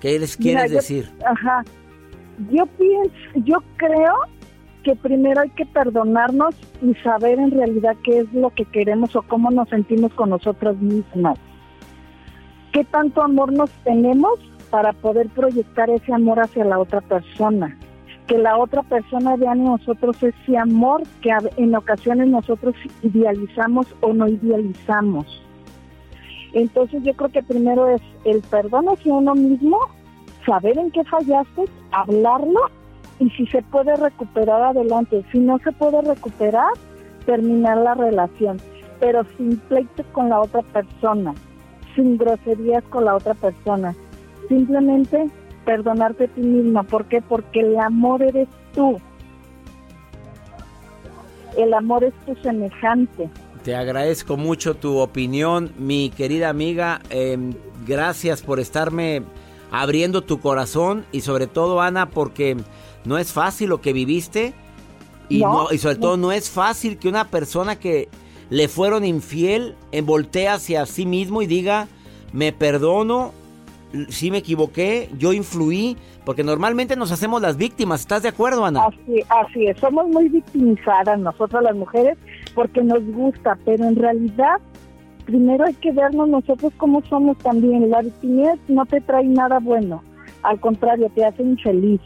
¿Qué 0.00 0.18
les 0.18 0.36
quieres 0.36 0.70
decir? 0.70 1.10
Ajá. 1.26 1.64
Yo 2.50 2.66
pienso, 2.66 3.14
yo 3.36 3.58
creo 3.76 4.14
que 4.82 4.94
primero 4.96 5.40
hay 5.40 5.50
que 5.50 5.64
perdonarnos 5.64 6.54
y 6.82 6.94
saber 6.96 7.38
en 7.38 7.50
realidad 7.50 7.96
qué 8.04 8.18
es 8.18 8.32
lo 8.34 8.50
que 8.50 8.66
queremos 8.66 9.16
o 9.16 9.22
cómo 9.22 9.50
nos 9.50 9.68
sentimos 9.70 10.12
con 10.12 10.30
nosotros 10.30 10.76
mismas. 10.78 11.38
¿Qué 12.72 12.84
tanto 12.84 13.22
amor 13.22 13.52
nos 13.52 13.70
tenemos 13.84 14.38
para 14.74 14.92
poder 14.92 15.28
proyectar 15.28 15.88
ese 15.88 16.12
amor 16.12 16.40
hacia 16.40 16.64
la 16.64 16.80
otra 16.80 17.00
persona? 17.00 17.78
Que 18.26 18.36
la 18.36 18.58
otra 18.58 18.82
persona 18.82 19.36
vea 19.36 19.52
en 19.52 19.62
nosotros 19.62 20.20
ese 20.20 20.58
amor 20.58 21.04
que 21.22 21.30
en 21.58 21.76
ocasiones 21.76 22.26
nosotros 22.26 22.74
idealizamos 23.00 23.86
o 24.00 24.12
no 24.12 24.26
idealizamos. 24.26 25.26
Entonces 26.54 27.04
yo 27.04 27.14
creo 27.14 27.30
que 27.30 27.44
primero 27.44 27.88
es 27.88 28.02
el 28.24 28.40
perdón 28.40 28.86
hacia 28.88 29.14
uno 29.14 29.36
mismo, 29.36 29.78
saber 30.44 30.76
en 30.76 30.90
qué 30.90 31.04
fallaste, 31.04 31.66
hablarlo 31.92 32.58
y 33.20 33.30
si 33.30 33.46
se 33.46 33.62
puede 33.62 33.94
recuperar 33.94 34.60
adelante. 34.60 35.24
Si 35.30 35.38
no 35.38 35.60
se 35.60 35.70
puede 35.70 36.02
recuperar, 36.02 36.72
terminar 37.26 37.78
la 37.78 37.94
relación, 37.94 38.60
pero 38.98 39.22
sin 39.36 39.56
pleito 39.68 40.02
con 40.10 40.30
la 40.30 40.40
otra 40.40 40.62
persona, 40.62 41.32
sin 41.94 42.18
groserías 42.18 42.82
con 42.90 43.04
la 43.04 43.14
otra 43.14 43.34
persona. 43.34 43.94
Simplemente 44.48 45.26
perdonarte 45.64 46.24
a 46.24 46.28
ti 46.28 46.40
misma. 46.40 46.82
¿Por 46.82 47.06
qué? 47.06 47.22
Porque 47.22 47.60
el 47.60 47.78
amor 47.78 48.22
eres 48.22 48.48
tú. 48.74 48.98
El 51.56 51.72
amor 51.72 52.04
es 52.04 52.14
tu 52.26 52.34
semejante. 52.42 53.30
Te 53.62 53.74
agradezco 53.74 54.36
mucho 54.36 54.74
tu 54.74 54.98
opinión, 54.98 55.72
mi 55.78 56.10
querida 56.10 56.50
amiga. 56.50 57.00
Em, 57.10 57.54
gracias 57.86 58.42
por 58.42 58.60
estarme 58.60 59.22
abriendo 59.70 60.22
tu 60.22 60.40
corazón 60.40 61.06
y 61.12 61.22
sobre 61.22 61.46
todo, 61.46 61.80
Ana, 61.80 62.10
porque 62.10 62.56
no 63.04 63.18
es 63.18 63.32
fácil 63.32 63.70
lo 63.70 63.80
que 63.80 63.92
viviste 63.92 64.52
y, 65.28 65.40
no, 65.40 65.68
y 65.72 65.78
sobre 65.78 65.96
todo 65.96 66.16
no 66.16 66.32
es 66.32 66.50
fácil 66.50 66.98
que 66.98 67.08
una 67.08 67.28
persona 67.28 67.76
que 67.76 68.08
le 68.50 68.68
fueron 68.68 69.04
infiel 69.04 69.74
eh, 69.92 70.02
voltee 70.02 70.48
hacia 70.48 70.86
sí 70.86 71.06
mismo 71.06 71.42
y 71.42 71.46
diga, 71.46 71.88
me 72.32 72.52
perdono, 72.52 73.32
sí 74.08 74.30
me 74.30 74.38
equivoqué, 74.38 75.08
yo 75.18 75.32
influí, 75.32 75.96
porque 76.24 76.42
normalmente 76.42 76.96
nos 76.96 77.12
hacemos 77.12 77.40
las 77.40 77.56
víctimas, 77.56 78.00
¿estás 78.00 78.22
de 78.22 78.28
acuerdo, 78.28 78.64
Ana? 78.64 78.86
Así, 78.86 79.22
así 79.28 79.66
es, 79.66 79.78
somos 79.78 80.06
muy 80.08 80.28
victimizadas 80.28 81.18
nosotras 81.18 81.62
las 81.62 81.76
mujeres 81.76 82.18
porque 82.54 82.82
nos 82.82 83.04
gusta, 83.04 83.58
pero 83.64 83.84
en 83.84 83.96
realidad 83.96 84.60
primero 85.24 85.64
hay 85.64 85.74
que 85.74 85.92
vernos 85.92 86.28
nosotros 86.28 86.72
como 86.76 87.02
somos 87.06 87.36
también. 87.38 87.90
La 87.90 88.02
victimidad 88.02 88.56
no 88.68 88.84
te 88.86 89.00
trae 89.00 89.24
nada 89.24 89.58
bueno, 89.58 90.02
al 90.42 90.60
contrario, 90.60 91.10
te 91.14 91.24
hace 91.24 91.42
infeliz. 91.42 92.00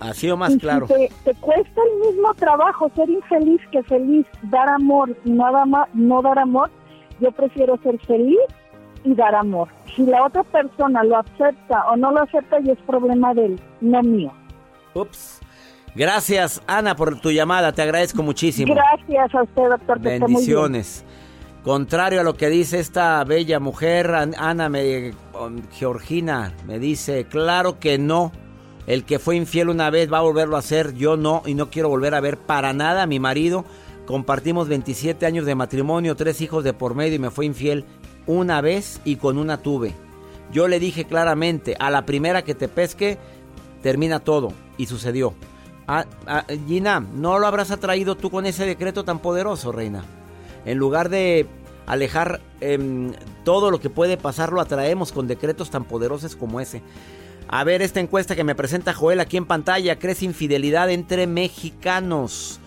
Así 0.00 0.30
o 0.30 0.36
más 0.36 0.56
claro. 0.58 0.86
te, 0.86 1.34
cuesta 1.40 1.80
el 1.92 2.08
mismo 2.08 2.32
trabajo 2.34 2.88
ser 2.94 3.10
infeliz 3.10 3.60
que 3.72 3.82
feliz, 3.82 4.26
dar 4.44 4.68
amor 4.68 5.16
y 5.24 5.30
no, 5.30 5.46
no 5.94 6.22
dar 6.22 6.38
amor, 6.38 6.70
yo 7.20 7.32
prefiero 7.32 7.76
ser 7.82 7.98
feliz 8.06 8.38
y 9.04 9.14
dar 9.14 9.34
amor. 9.34 9.68
Si 9.94 10.02
la 10.02 10.24
otra 10.24 10.42
persona 10.44 11.02
lo 11.04 11.18
acepta 11.18 11.86
o 11.90 11.96
no 11.96 12.12
lo 12.12 12.22
acepta, 12.22 12.58
y 12.60 12.70
es 12.70 12.78
problema 12.86 13.34
de 13.34 13.46
él, 13.46 13.60
no 13.80 14.02
mío. 14.02 14.32
Ups. 14.94 15.40
Gracias, 15.94 16.62
Ana, 16.66 16.94
por 16.94 17.18
tu 17.20 17.30
llamada. 17.30 17.72
Te 17.72 17.82
agradezco 17.82 18.22
muchísimo. 18.22 18.74
Gracias 18.74 19.34
a 19.34 19.42
usted, 19.42 19.68
doctor. 19.68 19.98
Bendiciones. 20.00 21.04
Contrario 21.64 22.20
a 22.20 22.24
lo 22.24 22.34
que 22.34 22.48
dice 22.48 22.78
esta 22.78 23.22
bella 23.24 23.58
mujer, 23.58 24.14
Ana 24.14 24.68
me, 24.68 25.12
Georgina 25.72 26.54
me 26.66 26.78
dice, 26.78 27.24
claro 27.24 27.78
que 27.78 27.98
no. 27.98 28.32
El 28.86 29.04
que 29.04 29.18
fue 29.18 29.36
infiel 29.36 29.68
una 29.68 29.90
vez 29.90 30.10
va 30.10 30.18
a 30.18 30.22
volverlo 30.22 30.56
a 30.56 30.60
hacer. 30.60 30.94
Yo 30.94 31.16
no, 31.16 31.42
y 31.44 31.54
no 31.54 31.68
quiero 31.68 31.90
volver 31.90 32.14
a 32.14 32.20
ver 32.20 32.38
para 32.38 32.72
nada 32.72 33.02
a 33.02 33.06
mi 33.06 33.18
marido. 33.20 33.64
Compartimos 34.06 34.68
27 34.68 35.26
años 35.26 35.44
de 35.44 35.54
matrimonio, 35.54 36.16
tres 36.16 36.40
hijos 36.40 36.64
de 36.64 36.72
por 36.72 36.94
medio 36.94 37.16
y 37.16 37.18
me 37.18 37.30
fue 37.30 37.44
infiel 37.44 37.84
una 38.28 38.60
vez 38.60 39.00
y 39.04 39.16
con 39.16 39.38
una 39.38 39.56
tuve. 39.56 39.94
Yo 40.52 40.68
le 40.68 40.78
dije 40.78 41.04
claramente, 41.04 41.76
a 41.80 41.90
la 41.90 42.06
primera 42.06 42.44
que 42.44 42.54
te 42.54 42.68
pesque, 42.68 43.18
termina 43.82 44.20
todo. 44.20 44.52
Y 44.76 44.86
sucedió. 44.86 45.34
Ah, 45.88 46.04
ah, 46.26 46.44
Gina, 46.68 47.00
¿no 47.00 47.38
lo 47.38 47.46
habrás 47.46 47.72
atraído 47.72 48.16
tú 48.16 48.30
con 48.30 48.46
ese 48.46 48.64
decreto 48.64 49.04
tan 49.04 49.18
poderoso, 49.18 49.72
reina? 49.72 50.04
En 50.64 50.78
lugar 50.78 51.08
de 51.08 51.46
alejar 51.86 52.40
em, 52.60 53.12
todo 53.44 53.70
lo 53.70 53.80
que 53.80 53.90
puede 53.90 54.18
pasar, 54.18 54.52
lo 54.52 54.60
atraemos 54.60 55.10
con 55.10 55.26
decretos 55.26 55.70
tan 55.70 55.84
poderosos 55.84 56.36
como 56.36 56.60
ese. 56.60 56.82
A 57.48 57.64
ver, 57.64 57.80
esta 57.80 58.00
encuesta 58.00 58.36
que 58.36 58.44
me 58.44 58.54
presenta 58.54 58.92
Joel 58.92 59.20
aquí 59.20 59.38
en 59.38 59.46
pantalla, 59.46 59.98
¿crece 59.98 60.26
infidelidad 60.26 60.90
entre 60.90 61.26
mexicanos? 61.26 62.60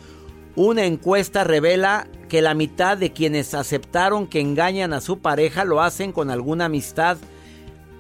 Una 0.55 0.83
encuesta 0.83 1.45
revela 1.45 2.07
que 2.27 2.41
la 2.41 2.53
mitad 2.53 2.97
de 2.97 3.13
quienes 3.13 3.53
aceptaron 3.53 4.27
que 4.27 4.41
engañan 4.41 4.91
a 4.91 4.99
su 4.99 5.19
pareja 5.19 5.63
lo 5.63 5.81
hacen 5.81 6.11
con 6.11 6.29
alguna 6.29 6.65
amistad. 6.65 7.17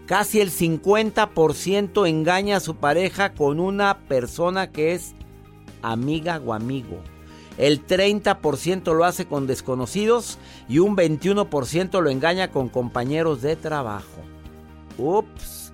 Casi 0.05 0.41
el 0.41 0.51
50% 0.51 2.09
engaña 2.09 2.57
a 2.57 2.61
su 2.61 2.75
pareja 2.75 3.33
con 3.33 3.61
una 3.61 3.99
persona 3.99 4.69
que 4.71 4.93
es 4.93 5.15
amiga 5.81 6.41
o 6.45 6.53
amigo. 6.53 7.01
El 7.57 7.85
30% 7.85 8.93
lo 8.93 9.05
hace 9.05 9.27
con 9.27 9.47
desconocidos 9.47 10.37
y 10.67 10.79
un 10.79 10.97
21% 10.97 12.01
lo 12.01 12.09
engaña 12.09 12.51
con 12.51 12.67
compañeros 12.67 13.41
de 13.41 13.55
trabajo. 13.55 14.21
Ups, 14.97 15.71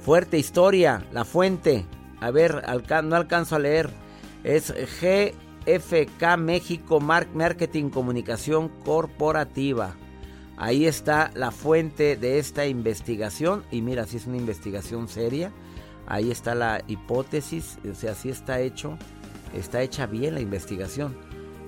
fuerte 0.00 0.38
historia, 0.38 1.04
la 1.12 1.24
fuente. 1.24 1.86
A 2.20 2.30
ver, 2.30 2.62
no 3.04 3.16
alcanzo 3.16 3.56
a 3.56 3.58
leer. 3.58 3.90
Es 4.44 4.72
GFK 5.66 6.36
México 6.38 7.00
Marketing 7.00 7.90
Comunicación 7.90 8.68
Corporativa. 8.84 9.94
Ahí 10.56 10.86
está 10.86 11.30
la 11.34 11.50
fuente 11.50 12.16
de 12.16 12.38
esta 12.38 12.66
investigación. 12.66 13.64
Y 13.70 13.82
mira, 13.82 14.06
si 14.06 14.18
es 14.18 14.26
una 14.26 14.36
investigación 14.36 15.08
seria. 15.08 15.52
Ahí 16.06 16.30
está 16.30 16.54
la 16.54 16.82
hipótesis. 16.86 17.78
O 17.90 17.94
sea, 17.94 18.14
si 18.14 18.28
está 18.28 18.60
hecho. 18.60 18.98
Está 19.54 19.82
hecha 19.82 20.06
bien 20.06 20.34
la 20.34 20.40
investigación. 20.40 21.16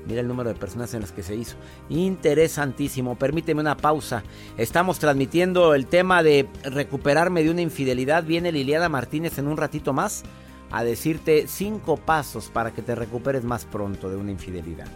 Mira 0.06 0.20
el 0.20 0.28
número 0.28 0.48
de 0.48 0.56
personas 0.56 0.92
en 0.94 1.00
las 1.00 1.12
que 1.12 1.22
se 1.22 1.36
hizo. 1.36 1.56
Interesantísimo. 1.88 3.16
Permíteme 3.16 3.60
una 3.60 3.76
pausa. 3.76 4.22
Estamos 4.56 4.98
transmitiendo 4.98 5.74
el 5.74 5.86
tema 5.86 6.22
de 6.22 6.48
recuperarme 6.64 7.44
de 7.44 7.50
una 7.50 7.62
infidelidad. 7.62 8.24
Viene 8.24 8.52
Liliana 8.52 8.88
Martínez 8.88 9.38
en 9.38 9.48
un 9.48 9.56
ratito 9.56 9.92
más 9.92 10.24
a 10.72 10.82
decirte 10.84 11.46
cinco 11.46 11.98
pasos 11.98 12.48
para 12.48 12.72
que 12.72 12.82
te 12.82 12.94
recuperes 12.94 13.44
más 13.44 13.64
pronto 13.66 14.08
de 14.10 14.16
una 14.16 14.32
infidelidad. 14.32 14.88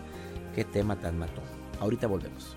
Qué 0.55 0.65
tema 0.65 0.99
tan 0.99 1.19
mató. 1.19 1.43
Ahorita 1.81 2.07
volvemos. 2.07 2.57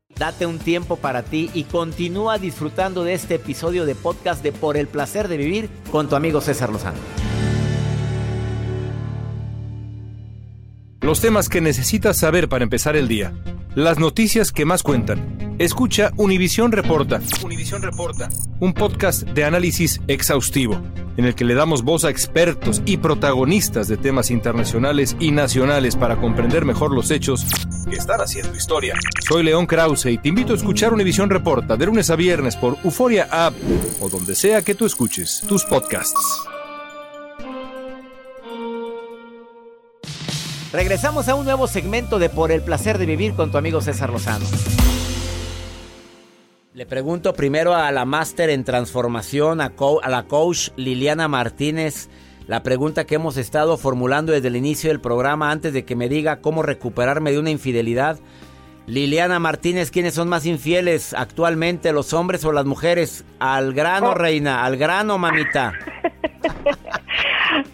Date 0.17 0.45
un 0.45 0.59
tiempo 0.59 0.97
para 0.97 1.23
ti 1.23 1.49
y 1.53 1.63
continúa 1.63 2.37
disfrutando 2.37 3.03
de 3.03 3.13
este 3.13 3.35
episodio 3.35 3.85
de 3.85 3.95
podcast 3.95 4.43
de 4.43 4.51
Por 4.51 4.77
el 4.77 4.87
Placer 4.87 5.27
de 5.27 5.37
Vivir 5.37 5.69
con 5.91 6.09
tu 6.09 6.15
amigo 6.15 6.41
César 6.41 6.71
Lozano. 6.71 6.99
Los 11.01 11.19
temas 11.19 11.49
que 11.49 11.61
necesitas 11.61 12.17
saber 12.17 12.47
para 12.47 12.63
empezar 12.63 12.95
el 12.95 13.07
día. 13.07 13.33
Las 13.73 13.97
noticias 13.97 14.51
que 14.51 14.65
más 14.65 14.83
cuentan. 14.83 15.40
Escucha 15.61 16.11
Univisión 16.17 16.71
Reporta. 16.71 17.21
Univisión 17.43 17.83
Reporta. 17.83 18.29
Un 18.59 18.73
podcast 18.73 19.21
de 19.21 19.43
análisis 19.43 20.01
exhaustivo, 20.07 20.81
en 21.17 21.25
el 21.25 21.35
que 21.35 21.45
le 21.45 21.53
damos 21.53 21.83
voz 21.83 22.03
a 22.03 22.09
expertos 22.09 22.81
y 22.87 22.97
protagonistas 22.97 23.87
de 23.87 23.95
temas 23.95 24.31
internacionales 24.31 25.15
y 25.19 25.29
nacionales 25.29 25.95
para 25.95 26.15
comprender 26.19 26.65
mejor 26.65 26.91
los 26.91 27.11
hechos 27.11 27.45
que 27.87 27.95
están 27.95 28.21
haciendo 28.21 28.55
historia. 28.55 28.95
Soy 29.29 29.43
León 29.43 29.67
Krause 29.67 30.07
y 30.07 30.17
te 30.17 30.29
invito 30.29 30.53
a 30.53 30.55
escuchar 30.55 30.95
Univisión 30.95 31.29
Reporta 31.29 31.77
de 31.77 31.85
lunes 31.85 32.09
a 32.09 32.15
viernes 32.15 32.55
por 32.55 32.79
Euforia 32.83 33.27
App 33.29 33.53
o 33.99 34.09
donde 34.09 34.33
sea 34.33 34.63
que 34.63 34.73
tú 34.73 34.87
escuches 34.87 35.43
tus 35.47 35.63
podcasts. 35.63 36.41
Regresamos 40.73 41.27
a 41.27 41.35
un 41.35 41.45
nuevo 41.45 41.67
segmento 41.67 42.17
de 42.17 42.29
Por 42.29 42.51
el 42.51 42.63
placer 42.63 42.97
de 42.97 43.05
vivir 43.05 43.35
con 43.35 43.51
tu 43.51 43.59
amigo 43.59 43.79
César 43.79 44.09
Lozano. 44.09 44.47
Le 46.73 46.85
pregunto 46.85 47.33
primero 47.33 47.75
a 47.75 47.91
la 47.91 48.05
máster 48.05 48.49
en 48.49 48.63
transformación, 48.63 49.59
a, 49.59 49.71
co- 49.71 50.01
a 50.03 50.09
la 50.09 50.23
coach 50.23 50.69
Liliana 50.77 51.27
Martínez, 51.27 52.09
la 52.47 52.63
pregunta 52.63 53.05
que 53.05 53.15
hemos 53.15 53.35
estado 53.37 53.77
formulando 53.77 54.31
desde 54.31 54.47
el 54.47 54.55
inicio 54.55 54.89
del 54.89 55.01
programa 55.01 55.51
antes 55.51 55.73
de 55.73 55.83
que 55.83 55.95
me 55.97 56.07
diga 56.07 56.39
cómo 56.39 56.63
recuperarme 56.63 57.31
de 57.31 57.39
una 57.39 57.49
infidelidad. 57.49 58.19
Liliana 58.87 59.37
Martínez, 59.39 59.91
¿quiénes 59.91 60.13
son 60.13 60.29
más 60.29 60.45
infieles 60.45 61.13
actualmente, 61.13 61.91
los 61.91 62.13
hombres 62.13 62.43
o 62.45 62.51
las 62.53 62.65
mujeres? 62.65 63.25
Al 63.39 63.73
grano, 63.73 64.13
reina, 64.13 64.63
al 64.63 64.77
grano, 64.77 65.17
mamita. 65.17 65.73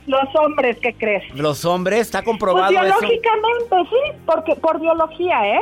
Los 0.07 0.23
hombres, 0.35 0.77
¿qué 0.81 0.93
crees? 0.95 1.23
Los 1.35 1.63
hombres, 1.63 1.99
está 2.01 2.19
Pues 2.23 2.31
comprobado 2.31 2.71
eso. 2.71 2.81
biológicamente, 2.81 3.75
sí, 3.89 4.17
porque 4.25 4.55
por 4.55 4.79
biología, 4.79 5.55
¿eh? 5.57 5.59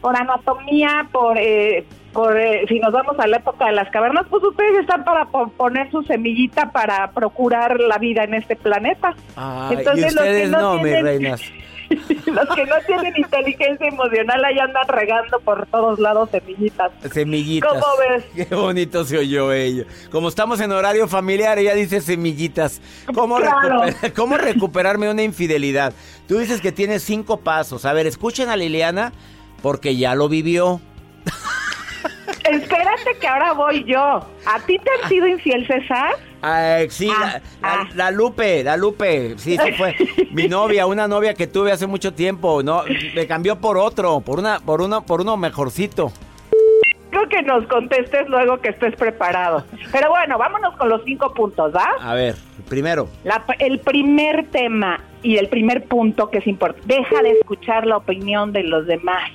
Por 0.00 0.16
anatomía, 0.16 1.08
por, 1.12 1.38
eh, 1.38 1.86
por 2.16 2.36
eh, 2.40 2.64
si 2.68 2.80
nos 2.80 2.92
vamos 2.92 3.16
a 3.18 3.26
la 3.26 3.36
época 3.36 3.66
de 3.66 3.72
las 3.72 3.90
cavernas, 3.90 4.26
pues 4.30 4.42
ustedes 4.42 4.78
están 4.80 5.04
para 5.04 5.26
po- 5.26 5.48
poner 5.50 5.90
su 5.90 6.02
semillita 6.02 6.72
para 6.72 7.10
procurar 7.12 7.78
la 7.78 7.98
vida 7.98 8.24
en 8.24 8.34
este 8.34 8.56
planeta. 8.56 9.14
Ay, 9.36 9.76
Entonces, 9.78 10.12
y 10.12 10.14
los 10.16 10.24
que 10.24 10.30
ustedes 10.30 10.50
no 10.50 10.60
no, 10.60 10.74
mis 10.74 10.82
tienen- 10.84 11.04
reinas. 11.04 11.40
Los 12.26 12.48
que 12.56 12.64
no 12.66 12.74
tienen 12.84 13.12
inteligencia 13.16 13.86
emocional 13.86 14.44
ahí 14.44 14.58
andan 14.58 14.88
regando 14.88 15.38
por 15.38 15.66
todos 15.66 16.00
lados 16.00 16.28
semillitas. 16.30 16.90
Semillitas. 17.12 17.70
¿Cómo 17.72 17.84
ves? 18.00 18.24
Qué 18.48 18.52
bonito 18.56 19.04
se 19.04 19.18
oyó 19.18 19.52
ella. 19.52 19.84
Como 20.10 20.26
estamos 20.28 20.58
en 20.60 20.72
horario 20.72 21.06
familiar, 21.06 21.60
ella 21.60 21.74
dice 21.74 22.00
semillitas. 22.00 22.82
¿Cómo, 23.14 23.36
Claro. 23.36 23.84
recuper- 23.84 24.12
cómo 24.16 24.36
recuperarme 24.36 25.08
una 25.08 25.22
infidelidad? 25.22 25.92
Tú 26.26 26.38
dices 26.38 26.60
que 26.60 26.72
tienes 26.72 27.04
cinco 27.04 27.36
pasos. 27.36 27.84
A 27.84 27.92
ver, 27.92 28.08
escuchen 28.08 28.48
a 28.48 28.56
Liliana 28.56 29.12
porque 29.62 29.94
ya 29.96 30.16
lo 30.16 30.28
vivió. 30.28 30.80
Espérate 32.50 33.18
que 33.20 33.26
ahora 33.26 33.52
voy 33.52 33.84
yo. 33.84 34.00
¿A 34.00 34.60
ti 34.66 34.78
te 34.78 34.90
han 35.02 35.08
sido 35.08 35.26
infiel, 35.26 35.66
César? 35.66 36.14
Ah, 36.42 36.80
sí, 36.88 37.08
Ah, 37.10 37.20
la, 37.20 37.26
la- 37.26 37.42
ah. 37.82 37.88
la 37.94 38.10
Lupe, 38.10 38.62
la 38.62 38.76
Lupe, 38.76 39.34
sí, 39.38 39.56
sí 39.56 39.72
fue 39.72 39.94
mi 40.30 40.46
novia, 40.48 40.86
una 40.86 41.08
novia 41.08 41.34
que 41.34 41.46
tuve 41.46 41.72
hace 41.72 41.86
mucho 41.86 42.12
tiempo, 42.14 42.62
no, 42.62 42.82
me 43.14 43.26
cambió 43.26 43.56
por 43.56 43.76
otro, 43.78 44.20
por 44.20 44.38
una, 44.38 44.60
por 44.60 44.80
uno, 44.80 45.04
por 45.04 45.20
uno 45.22 45.36
mejorcito. 45.36 46.12
Creo 47.10 47.28
que 47.30 47.42
nos 47.42 47.66
contestes 47.66 48.28
luego 48.28 48.58
que 48.60 48.68
estés 48.68 48.94
preparado. 48.94 49.64
Pero 49.90 50.10
bueno, 50.10 50.36
vámonos 50.36 50.76
con 50.76 50.90
los 50.90 51.02
cinco 51.04 51.32
puntos, 51.32 51.74
¿va? 51.74 51.88
A 52.00 52.14
ver, 52.14 52.36
primero, 52.68 53.08
La- 53.24 53.42
el 53.58 53.80
primer 53.80 54.46
tema 54.50 55.00
y 55.22 55.38
el 55.38 55.48
primer 55.48 55.84
punto 55.86 56.30
que 56.30 56.38
es 56.38 56.46
importante, 56.46 56.86
deja 56.94 57.22
de 57.22 57.30
escuchar 57.32 57.86
la 57.86 57.96
opinión 57.96 58.52
de 58.52 58.64
los 58.64 58.86
demás. 58.86 59.30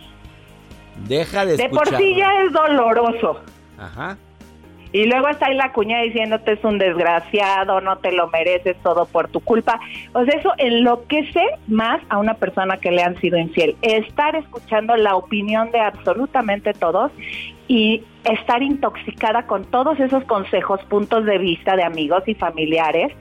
Deja 1.07 1.45
de 1.45 1.57
De 1.57 1.63
escuchar. 1.63 1.89
por 1.89 1.97
sí 1.97 2.15
ya 2.15 2.43
es 2.43 2.53
doloroso. 2.53 3.41
Ajá. 3.77 4.17
Y 4.93 5.05
luego 5.05 5.29
está 5.29 5.45
ahí 5.45 5.55
la 5.55 5.71
cuñada 5.71 6.03
diciéndote 6.03 6.51
es 6.51 6.63
un 6.65 6.77
desgraciado, 6.77 7.79
no 7.79 7.97
te 7.99 8.11
lo 8.11 8.27
mereces 8.27 8.75
todo 8.83 9.05
por 9.05 9.29
tu 9.29 9.39
culpa. 9.39 9.79
O 10.13 10.25
sea, 10.25 10.37
eso 10.37 10.51
enloquece 10.57 11.41
más 11.67 12.01
a 12.09 12.17
una 12.17 12.33
persona 12.33 12.75
que 12.75 12.91
le 12.91 13.01
han 13.01 13.17
sido 13.21 13.37
infiel. 13.37 13.77
Estar 13.81 14.35
escuchando 14.35 14.97
la 14.97 15.15
opinión 15.15 15.71
de 15.71 15.79
absolutamente 15.79 16.73
todos 16.73 17.11
y 17.69 18.03
estar 18.25 18.61
intoxicada 18.61 19.47
con 19.47 19.63
todos 19.63 19.97
esos 19.97 20.25
consejos, 20.25 20.83
puntos 20.89 21.25
de 21.25 21.37
vista 21.37 21.77
de 21.77 21.83
amigos 21.83 22.23
y 22.27 22.35
familiares, 22.35 23.13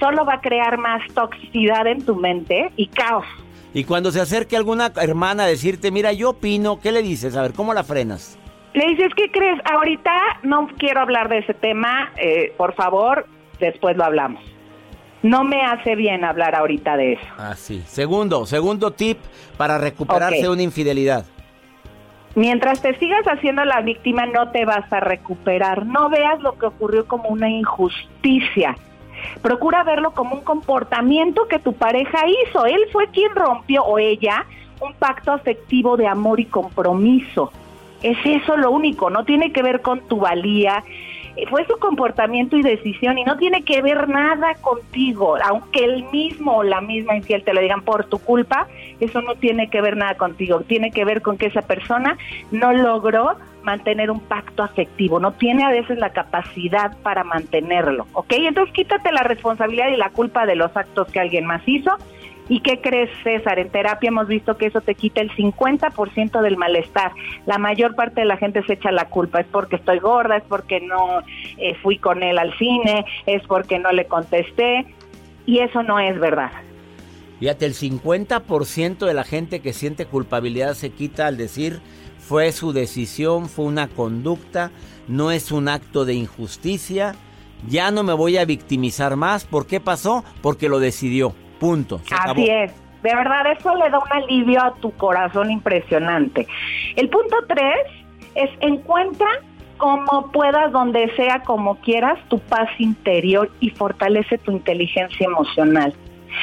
solo 0.00 0.24
va 0.24 0.34
a 0.34 0.40
crear 0.40 0.78
más 0.78 1.02
toxicidad 1.12 1.86
en 1.86 2.06
tu 2.06 2.16
mente 2.16 2.70
y 2.76 2.86
caos. 2.86 3.26
Y 3.74 3.84
cuando 3.84 4.10
se 4.10 4.20
acerque 4.20 4.56
alguna 4.56 4.92
hermana 5.00 5.44
a 5.44 5.46
decirte, 5.46 5.90
mira, 5.90 6.12
yo 6.12 6.30
opino, 6.30 6.80
¿qué 6.80 6.90
le 6.92 7.02
dices? 7.02 7.36
A 7.36 7.42
ver, 7.42 7.52
¿cómo 7.52 7.74
la 7.74 7.84
frenas? 7.84 8.38
Le 8.74 8.86
dices, 8.86 9.12
¿qué 9.16 9.30
crees? 9.30 9.58
Ahorita 9.70 10.12
no 10.42 10.68
quiero 10.78 11.00
hablar 11.00 11.28
de 11.28 11.38
ese 11.38 11.54
tema, 11.54 12.12
eh, 12.16 12.52
por 12.56 12.74
favor, 12.74 13.26
después 13.60 13.96
lo 13.96 14.04
hablamos. 14.04 14.42
No 15.22 15.42
me 15.42 15.62
hace 15.62 15.96
bien 15.96 16.24
hablar 16.24 16.54
ahorita 16.54 16.96
de 16.96 17.14
eso. 17.14 17.26
Ah, 17.38 17.54
sí. 17.56 17.82
Segundo, 17.86 18.46
segundo 18.46 18.92
tip 18.92 19.18
para 19.56 19.76
recuperarse 19.76 20.38
Ok. 20.38 20.42
de 20.44 20.48
una 20.48 20.62
infidelidad. 20.62 21.24
Mientras 22.36 22.80
te 22.80 22.96
sigas 22.98 23.24
haciendo 23.26 23.64
la 23.64 23.80
víctima, 23.80 24.26
no 24.26 24.50
te 24.52 24.64
vas 24.64 24.90
a 24.92 25.00
recuperar. 25.00 25.86
No 25.86 26.08
veas 26.08 26.40
lo 26.40 26.56
que 26.56 26.66
ocurrió 26.66 27.06
como 27.08 27.30
una 27.30 27.50
injusticia. 27.50 28.76
Procura 29.42 29.82
verlo 29.82 30.12
como 30.12 30.34
un 30.36 30.42
comportamiento 30.42 31.46
que 31.48 31.58
tu 31.58 31.72
pareja 31.72 32.20
hizo. 32.26 32.66
Él 32.66 32.80
fue 32.92 33.08
quien 33.08 33.34
rompió, 33.34 33.84
o 33.84 33.98
ella, 33.98 34.44
un 34.80 34.94
pacto 34.94 35.32
afectivo 35.32 35.96
de 35.96 36.06
amor 36.06 36.40
y 36.40 36.46
compromiso. 36.46 37.52
Es 38.02 38.18
eso 38.24 38.56
lo 38.56 38.70
único, 38.70 39.10
no 39.10 39.24
tiene 39.24 39.52
que 39.52 39.62
ver 39.62 39.82
con 39.82 40.00
tu 40.06 40.20
valía. 40.20 40.84
Eh, 41.36 41.46
Fue 41.48 41.64
su 41.66 41.76
comportamiento 41.78 42.56
y 42.56 42.62
decisión 42.62 43.18
y 43.18 43.24
no 43.24 43.36
tiene 43.36 43.62
que 43.62 43.82
ver 43.82 44.08
nada 44.08 44.54
contigo. 44.54 45.36
Aunque 45.44 45.84
el 45.84 46.04
mismo 46.10 46.58
o 46.58 46.62
la 46.62 46.80
misma 46.80 47.16
infiel 47.16 47.42
te 47.42 47.52
lo 47.52 47.60
digan 47.60 47.82
por 47.82 48.04
tu 48.04 48.18
culpa, 48.18 48.68
eso 49.00 49.20
no 49.22 49.34
tiene 49.34 49.68
que 49.68 49.80
ver 49.80 49.96
nada 49.96 50.16
contigo. 50.16 50.60
Tiene 50.60 50.90
que 50.90 51.04
ver 51.04 51.22
con 51.22 51.38
que 51.38 51.46
esa 51.46 51.62
persona 51.62 52.16
no 52.50 52.72
logró 52.72 53.36
mantener 53.62 54.10
un 54.10 54.20
pacto 54.20 54.62
afectivo, 54.62 55.20
no 55.20 55.32
tiene 55.32 55.64
a 55.64 55.70
veces 55.70 55.98
la 55.98 56.10
capacidad 56.10 56.96
para 57.02 57.24
mantenerlo, 57.24 58.06
¿ok? 58.12 58.32
Entonces 58.32 58.74
quítate 58.74 59.12
la 59.12 59.22
responsabilidad 59.22 59.88
y 59.88 59.96
la 59.96 60.10
culpa 60.10 60.46
de 60.46 60.56
los 60.56 60.76
actos 60.76 61.08
que 61.08 61.20
alguien 61.20 61.46
más 61.46 61.62
hizo. 61.66 61.96
¿Y 62.48 62.60
qué 62.60 62.80
crees, 62.80 63.10
César? 63.22 63.58
En 63.58 63.68
terapia 63.68 64.08
hemos 64.08 64.26
visto 64.26 64.56
que 64.56 64.66
eso 64.66 64.80
te 64.80 64.94
quita 64.94 65.20
el 65.20 65.30
50% 65.30 66.40
del 66.40 66.56
malestar. 66.56 67.12
La 67.44 67.58
mayor 67.58 67.94
parte 67.94 68.22
de 68.22 68.26
la 68.26 68.38
gente 68.38 68.62
se 68.62 68.74
echa 68.74 68.90
la 68.90 69.04
culpa. 69.04 69.40
Es 69.40 69.46
porque 69.48 69.76
estoy 69.76 69.98
gorda, 69.98 70.38
es 70.38 70.44
porque 70.44 70.80
no 70.80 71.20
eh, 71.58 71.74
fui 71.82 71.98
con 71.98 72.22
él 72.22 72.38
al 72.38 72.56
cine, 72.56 73.04
es 73.26 73.42
porque 73.46 73.78
no 73.78 73.92
le 73.92 74.06
contesté. 74.06 74.86
Y 75.44 75.58
eso 75.58 75.82
no 75.82 75.98
es 75.98 76.18
verdad. 76.18 76.50
Fíjate, 77.38 77.66
el 77.66 77.74
50% 77.74 79.06
de 79.06 79.14
la 79.14 79.24
gente 79.24 79.60
que 79.60 79.72
siente 79.72 80.06
culpabilidad 80.06 80.74
se 80.74 80.90
quita 80.90 81.26
al 81.26 81.36
decir 81.36 81.80
fue 82.28 82.52
su 82.52 82.74
decisión, 82.74 83.48
fue 83.48 83.64
una 83.64 83.88
conducta, 83.88 84.70
no 85.08 85.30
es 85.30 85.50
un 85.50 85.66
acto 85.66 86.04
de 86.04 86.12
injusticia. 86.12 87.14
Ya 87.66 87.90
no 87.90 88.02
me 88.02 88.12
voy 88.12 88.36
a 88.36 88.44
victimizar 88.44 89.16
más. 89.16 89.46
¿Por 89.46 89.66
qué 89.66 89.80
pasó? 89.80 90.24
Porque 90.42 90.68
lo 90.68 90.78
decidió. 90.78 91.32
Punto. 91.58 92.02
Así 92.10 92.46
es. 92.50 92.72
De 93.02 93.14
verdad, 93.14 93.50
eso 93.58 93.74
le 93.76 93.88
da 93.88 93.98
un 93.98 94.12
alivio 94.12 94.62
a 94.62 94.74
tu 94.74 94.90
corazón 94.92 95.50
impresionante. 95.50 96.46
El 96.96 97.08
punto 97.08 97.36
tres 97.48 97.76
es 98.34 98.50
encuentra 98.60 99.28
como 99.78 100.30
puedas, 100.30 100.70
donde 100.70 101.10
sea, 101.16 101.40
como 101.40 101.76
quieras, 101.76 102.18
tu 102.28 102.40
paz 102.40 102.68
interior 102.78 103.50
y 103.60 103.70
fortalece 103.70 104.36
tu 104.38 104.52
inteligencia 104.52 105.26
emocional 105.26 105.94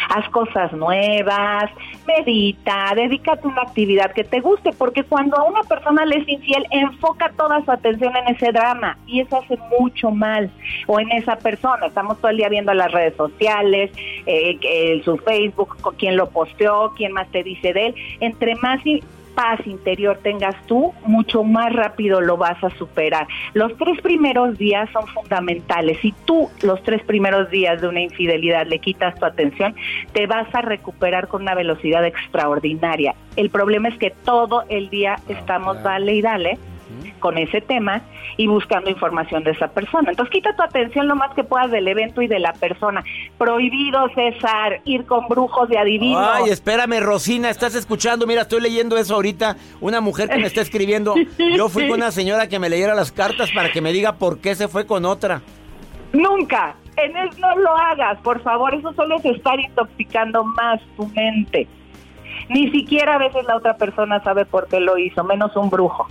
haz 0.09 0.29
cosas 0.29 0.71
nuevas, 0.73 1.69
medita, 2.07 2.93
dedícate 2.95 3.47
a 3.47 3.51
una 3.51 3.61
actividad 3.61 4.11
que 4.11 4.23
te 4.23 4.39
guste, 4.39 4.71
porque 4.73 5.03
cuando 5.03 5.37
a 5.37 5.43
una 5.43 5.63
persona 5.63 6.05
le 6.05 6.17
es 6.17 6.27
infiel, 6.27 6.65
enfoca 6.71 7.31
toda 7.35 7.63
su 7.63 7.71
atención 7.71 8.15
en 8.15 8.35
ese 8.35 8.51
drama 8.51 8.97
y 9.07 9.21
eso 9.21 9.37
hace 9.37 9.57
mucho 9.79 10.11
mal, 10.11 10.49
o 10.87 10.99
en 10.99 11.11
esa 11.11 11.37
persona. 11.37 11.87
Estamos 11.87 12.19
todo 12.19 12.29
el 12.29 12.37
día 12.37 12.49
viendo 12.49 12.73
las 12.73 12.91
redes 12.91 13.15
sociales, 13.15 13.91
eh, 14.25 15.01
su 15.03 15.17
Facebook, 15.17 15.77
quién 15.97 16.15
lo 16.15 16.29
posteó, 16.29 16.93
quién 16.95 17.11
más 17.13 17.29
te 17.31 17.43
dice 17.43 17.73
de 17.73 17.87
él. 17.87 17.95
Entre 18.19 18.55
más 18.55 18.79
paz 19.35 19.59
interior 19.65 20.17
tengas 20.23 20.55
tú, 20.65 20.93
mucho 21.05 21.43
más 21.43 21.71
rápido 21.73 22.21
lo 22.21 22.37
vas 22.37 22.61
a 22.63 22.69
superar. 22.71 23.27
Los 23.53 23.75
tres 23.77 24.01
primeros 24.01 24.57
días 24.57 24.89
son 24.91 25.05
fundamentales. 25.07 25.99
Si 26.01 26.13
tú 26.25 26.49
los 26.63 26.81
tres 26.83 27.03
primeros 27.03 27.49
días 27.49 27.81
de 27.81 27.87
una 27.87 28.01
infidelidad 28.01 28.65
le 28.65 28.79
quitas 28.79 29.15
tu 29.19 29.25
atención, 29.25 29.75
te 30.13 30.25
vas 30.25 30.47
a 30.53 30.61
recuperar 30.61 31.27
con 31.27 31.43
una 31.43 31.55
velocidad 31.55 32.05
extraordinaria. 32.05 33.13
El 33.35 33.49
problema 33.49 33.89
es 33.89 33.97
que 33.97 34.11
todo 34.11 34.63
el 34.69 34.89
día 34.89 35.15
ah, 35.17 35.21
estamos 35.27 35.83
dale 35.83 36.15
y 36.15 36.21
dale 36.21 36.57
con 37.25 37.39
ese 37.39 37.59
tema 37.59 38.03
y 38.37 38.45
buscando 38.45 38.87
información 38.87 39.43
de 39.43 39.49
esa 39.49 39.69
persona. 39.69 40.11
Entonces 40.11 40.31
quita 40.31 40.55
tu 40.55 40.61
atención 40.61 41.07
lo 41.07 41.15
más 41.15 41.33
que 41.33 41.43
puedas 41.43 41.71
del 41.71 41.87
evento 41.87 42.21
y 42.21 42.27
de 42.27 42.37
la 42.37 42.53
persona. 42.53 43.03
Prohibido, 43.39 44.07
César, 44.13 44.81
ir 44.85 45.07
con 45.07 45.27
brujos 45.27 45.67
de 45.69 45.79
adivinos. 45.79 46.23
Ay, 46.23 46.51
espérame, 46.51 46.99
Rosina, 46.99 47.49
estás 47.49 47.73
escuchando. 47.73 48.27
Mira, 48.27 48.43
estoy 48.43 48.61
leyendo 48.61 48.95
eso 48.95 49.15
ahorita. 49.15 49.57
Una 49.81 50.01
mujer 50.01 50.29
que 50.29 50.37
me 50.37 50.45
está 50.45 50.61
escribiendo. 50.61 51.15
Yo 51.57 51.67
fui 51.67 51.87
con 51.87 51.97
una 51.97 52.11
señora 52.11 52.47
que 52.47 52.59
me 52.59 52.69
leyera 52.69 52.93
las 52.93 53.11
cartas 53.11 53.49
para 53.51 53.71
que 53.71 53.81
me 53.81 53.91
diga 53.91 54.17
por 54.17 54.37
qué 54.37 54.53
se 54.53 54.67
fue 54.67 54.85
con 54.85 55.03
otra. 55.03 55.41
Nunca. 56.13 56.75
En 56.95 57.17
eso 57.17 57.39
no 57.39 57.55
lo 57.55 57.75
hagas, 57.75 58.19
por 58.19 58.39
favor. 58.43 58.75
Eso 58.75 58.93
solo 58.93 59.15
es 59.15 59.25
estar 59.25 59.59
intoxicando 59.59 60.43
más 60.43 60.79
tu 60.95 61.07
mente. 61.07 61.67
Ni 62.49 62.69
siquiera 62.69 63.15
a 63.15 63.17
veces 63.17 63.43
la 63.47 63.57
otra 63.57 63.77
persona 63.77 64.23
sabe 64.23 64.45
por 64.45 64.67
qué 64.67 64.79
lo 64.79 64.99
hizo, 64.99 65.23
menos 65.23 65.55
un 65.55 65.71
brujo. 65.71 66.07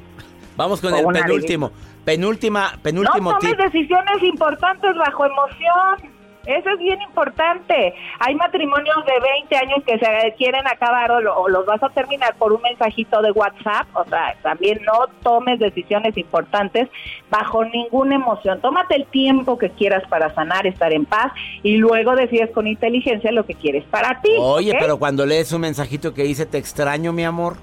Vamos 0.56 0.80
con 0.80 0.94
el 0.94 1.06
penúltimo. 1.06 1.70
Penúltima, 2.04 2.72
penúltimo 2.82 3.32
no 3.32 3.38
tomes 3.38 3.56
decisiones 3.56 4.22
importantes 4.22 4.94
bajo 4.96 5.24
emoción. 5.24 6.14
Eso 6.46 6.68
es 6.68 6.78
bien 6.78 7.00
importante. 7.00 7.94
Hay 8.20 8.34
matrimonios 8.34 8.96
de 9.06 9.12
20 9.18 9.56
años 9.56 9.78
que 9.86 9.98
se 9.98 10.34
quieren 10.36 10.66
acabar 10.66 11.10
o, 11.10 11.48
los 11.48 11.64
vas 11.64 11.82
a 11.82 11.88
terminar 11.88 12.34
por 12.36 12.52
un 12.52 12.60
mensajito 12.60 13.22
de 13.22 13.30
WhatsApp. 13.30 13.86
O 13.94 14.04
sea, 14.04 14.36
también 14.42 14.80
no 14.84 15.06
tomes 15.22 15.58
decisiones 15.58 16.16
importantes 16.18 16.88
bajo 17.30 17.64
ninguna 17.64 18.16
emoción. 18.16 18.60
Tómate 18.60 18.96
el 18.96 19.06
tiempo 19.06 19.56
que 19.56 19.70
quieras 19.70 20.02
para 20.08 20.34
sanar, 20.34 20.66
estar 20.66 20.92
en 20.92 21.06
paz 21.06 21.32
y 21.62 21.78
luego 21.78 22.14
decides 22.14 22.50
con 22.50 22.66
inteligencia 22.66 23.32
lo 23.32 23.46
que 23.46 23.54
quieres 23.54 23.84
para 23.84 24.20
ti. 24.20 24.32
Oye, 24.38 24.76
pero 24.78 24.98
cuando 24.98 25.24
lees 25.24 25.50
un 25.52 25.62
mensajito 25.62 26.12
que 26.12 26.24
dice 26.24 26.44
te 26.44 26.58
extraño, 26.58 27.12
mi 27.12 27.24
amor. 27.24 27.56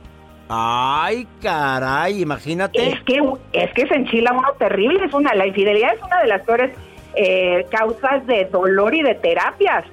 Ay, 0.54 1.26
caray, 1.42 2.22
imagínate. 2.22 2.90
Es 2.90 3.02
que, 3.04 3.22
es 3.54 3.74
que 3.74 3.88
se 3.88 3.96
enchila 3.96 4.34
uno 4.34 4.50
terrible. 4.60 5.06
Es 5.06 5.14
una, 5.14 5.34
la 5.34 5.48
infidelidad 5.48 5.94
es 5.94 6.04
una 6.04 6.20
de 6.20 6.28
las 6.28 6.42
peores 6.42 6.76
eh, 7.16 7.66
causas 7.72 8.28
de 8.28 8.44
dolor 8.52 8.94
y 8.94 9.02
de 9.02 9.16
terapias. 9.16 9.86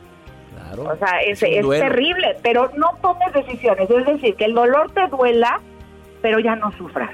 Claro. 0.56 0.90
O 0.90 0.96
sea, 0.96 1.20
es, 1.20 1.40
es, 1.44 1.68
terrible, 1.68 2.38
pero 2.42 2.72
no 2.76 2.98
tomes 3.00 3.32
decisiones. 3.32 3.88
Es 3.88 4.04
decir, 4.04 4.34
que 4.34 4.46
el 4.46 4.54
dolor 4.54 4.90
te 4.90 5.06
duela, 5.06 5.60
pero 6.22 6.40
ya 6.40 6.56
no 6.56 6.72
sufras. 6.72 7.12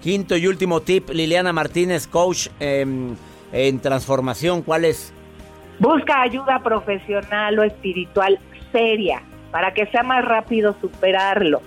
Quinto 0.00 0.34
y 0.34 0.46
último 0.46 0.80
tip, 0.80 1.10
Liliana 1.10 1.52
Martínez, 1.52 2.06
coach 2.06 2.48
en 2.60 3.80
transformación, 3.82 4.62
¿cuál 4.62 4.86
es? 4.86 5.12
Busca 5.78 6.22
ayuda 6.22 6.60
profesional 6.60 7.58
o 7.58 7.62
espiritual 7.62 8.38
seria 8.72 9.22
para 9.50 9.74
que 9.74 9.84
sea 9.88 10.02
más 10.02 10.24
rápido 10.24 10.74
superarlo 10.80 11.60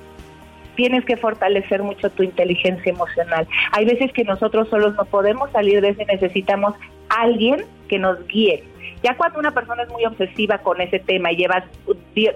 tienes 0.75 1.05
que 1.05 1.17
fortalecer 1.17 1.83
mucho 1.83 2.09
tu 2.09 2.23
inteligencia 2.23 2.91
emocional. 2.91 3.47
Hay 3.71 3.85
veces 3.85 4.11
que 4.13 4.23
nosotros 4.23 4.69
solos 4.69 4.95
no 4.95 5.05
podemos 5.05 5.51
salir 5.51 5.81
de 5.81 5.89
eso 5.89 6.01
y 6.01 6.05
necesitamos 6.05 6.75
alguien 7.09 7.65
que 7.87 7.99
nos 7.99 8.25
guíe. 8.27 8.63
Ya 9.03 9.15
cuando 9.17 9.39
una 9.39 9.51
persona 9.51 9.83
es 9.83 9.89
muy 9.89 10.05
obsesiva 10.05 10.57
con 10.59 10.81
ese 10.81 10.99
tema 10.99 11.31
y 11.31 11.37
llevas 11.37 11.63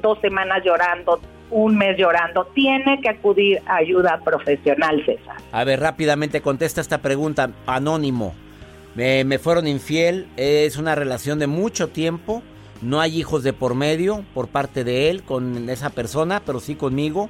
dos 0.01 0.19
semanas 0.21 0.63
llorando, 0.63 1.19
un 1.51 1.77
mes 1.77 1.97
llorando, 1.97 2.45
tiene 2.53 2.99
que 3.01 3.09
acudir 3.09 3.61
a 3.65 3.77
ayuda 3.77 4.19
profesional, 4.23 5.03
César. 5.05 5.37
A 5.51 5.63
ver, 5.63 5.79
rápidamente 5.79 6.41
contesta 6.41 6.81
esta 6.81 6.99
pregunta, 6.99 7.49
anónimo. 7.65 8.35
Me, 8.95 9.23
me 9.23 9.39
fueron 9.39 9.67
infiel, 9.67 10.27
es 10.37 10.77
una 10.77 10.93
relación 10.93 11.39
de 11.39 11.47
mucho 11.47 11.89
tiempo, 11.89 12.43
no 12.81 13.01
hay 13.01 13.19
hijos 13.19 13.43
de 13.43 13.53
por 13.53 13.75
medio 13.75 14.23
por 14.33 14.47
parte 14.47 14.83
de 14.83 15.09
él 15.09 15.23
con 15.23 15.69
esa 15.69 15.89
persona, 15.89 16.41
pero 16.45 16.59
sí 16.59 16.75
conmigo. 16.75 17.29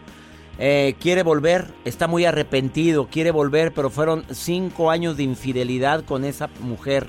Eh, 0.62 0.96
quiere 1.00 1.24
volver, 1.24 1.68
está 1.86 2.08
muy 2.08 2.26
arrepentido, 2.26 3.08
quiere 3.08 3.32
volver, 3.32 3.72
pero 3.72 3.90
fueron 3.90 4.26
cinco 4.30 4.92
años 4.92 5.16
de 5.16 5.24
infidelidad 5.24 6.04
con 6.04 6.26
esa 6.26 6.50
mujer. 6.60 7.08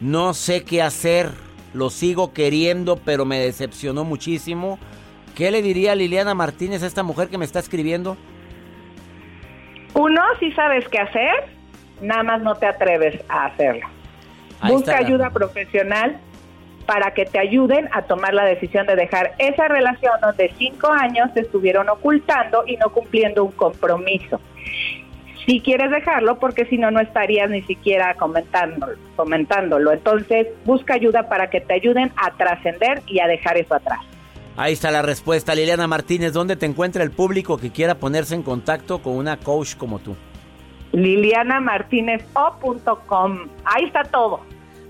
No 0.00 0.34
sé 0.34 0.62
qué 0.62 0.82
hacer, 0.82 1.30
lo 1.74 1.90
sigo 1.90 2.32
queriendo, 2.32 2.96
pero 2.96 3.24
me 3.24 3.40
decepcionó 3.40 4.04
muchísimo. 4.04 4.78
¿Qué 5.34 5.50
le 5.50 5.62
diría 5.62 5.96
Liliana 5.96 6.34
Martínez 6.34 6.84
a 6.84 6.86
esta 6.86 7.02
mujer 7.02 7.28
que 7.28 7.38
me 7.38 7.44
está 7.44 7.58
escribiendo? 7.58 8.16
Uno, 9.94 10.22
si 10.38 10.52
sabes 10.52 10.86
qué 10.88 11.00
hacer, 11.00 11.34
nada 12.00 12.22
más 12.22 12.42
no 12.42 12.54
te 12.54 12.66
atreves 12.66 13.20
a 13.28 13.46
hacerlo. 13.46 13.88
Busca 14.68 14.98
ayuda 14.98 15.30
profesional 15.30 16.20
para 16.86 17.12
que 17.12 17.26
te 17.26 17.38
ayuden 17.38 17.88
a 17.92 18.02
tomar 18.02 18.32
la 18.32 18.44
decisión 18.44 18.86
de 18.86 18.96
dejar 18.96 19.34
esa 19.38 19.68
relación 19.68 20.12
donde 20.22 20.52
cinco 20.56 20.90
años 20.92 21.34
te 21.34 21.40
estuvieron 21.40 21.88
ocultando 21.88 22.62
y 22.66 22.76
no 22.76 22.90
cumpliendo 22.90 23.44
un 23.44 23.52
compromiso. 23.52 24.40
Si 25.44 25.60
quieres 25.60 25.90
dejarlo, 25.90 26.38
porque 26.38 26.64
si 26.66 26.78
no, 26.78 26.90
no 26.90 27.00
estarías 27.00 27.50
ni 27.50 27.60
siquiera 27.62 28.14
comentándolo, 28.14 28.94
comentándolo. 29.14 29.92
Entonces, 29.92 30.46
busca 30.64 30.94
ayuda 30.94 31.28
para 31.28 31.50
que 31.50 31.60
te 31.60 31.74
ayuden 31.74 32.10
a 32.16 32.30
trascender 32.36 33.02
y 33.06 33.20
a 33.20 33.26
dejar 33.26 33.58
eso 33.58 33.74
atrás. 33.74 34.00
Ahí 34.56 34.72
está 34.72 34.90
la 34.90 35.02
respuesta, 35.02 35.54
Liliana 35.54 35.86
Martínez. 35.86 36.32
¿Dónde 36.32 36.56
te 36.56 36.64
encuentra 36.66 37.04
el 37.04 37.12
público 37.12 37.58
que 37.58 37.70
quiera 37.70 37.96
ponerse 37.96 38.34
en 38.34 38.42
contacto 38.42 39.02
con 39.02 39.16
una 39.16 39.36
coach 39.36 39.76
como 39.76 39.98
tú? 39.98 40.16
lilianamartinez.com. 40.92 43.48
Ahí 43.64 43.84
está 43.84 44.02
todo 44.04 44.40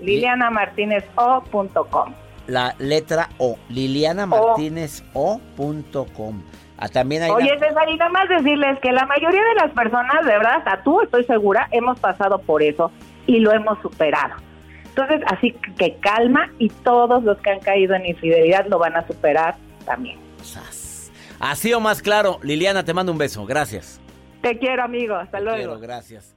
lilianamartinezO.com. 0.01 2.13
La 2.47 2.75
letra 2.79 3.29
O, 3.37 3.57
lilianamartinezO.com. 3.69 6.43
Ah, 6.79 6.89
también 6.89 7.23
hay 7.23 7.31
Oye, 7.31 7.57
César, 7.59 7.89
y 7.89 7.97
nada 7.97 8.11
más 8.11 8.29
decirles 8.29 8.79
que 8.79 8.91
la 8.91 9.05
mayoría 9.05 9.41
de 9.41 9.55
las 9.55 9.71
personas, 9.71 10.25
de 10.25 10.31
verdad, 10.31 10.57
hasta 10.57 10.83
tú 10.83 11.01
estoy 11.01 11.23
segura, 11.25 11.67
hemos 11.71 11.99
pasado 11.99 12.39
por 12.39 12.61
eso 12.61 12.91
y 13.25 13.39
lo 13.39 13.51
hemos 13.51 13.81
superado. 13.81 14.35
Entonces, 14.85 15.21
así 15.27 15.53
que 15.77 15.95
calma 15.97 16.51
y 16.57 16.69
todos 16.69 17.23
los 17.23 17.37
que 17.39 17.51
han 17.51 17.59
caído 17.59 17.95
en 17.95 18.05
infidelidad 18.05 18.65
lo 18.67 18.79
van 18.79 18.95
a 18.95 19.05
superar 19.05 19.55
también. 19.85 20.19
Así 21.39 21.73
o 21.73 21.79
más 21.79 22.01
claro, 22.01 22.39
Liliana, 22.41 22.83
te 22.83 22.93
mando 22.93 23.11
un 23.11 23.17
beso. 23.17 23.45
Gracias. 23.45 24.01
Te 24.41 24.57
quiero, 24.57 24.83
amigo. 24.83 25.15
Hasta 25.15 25.39
luego. 25.39 25.79
gracias. 25.79 26.36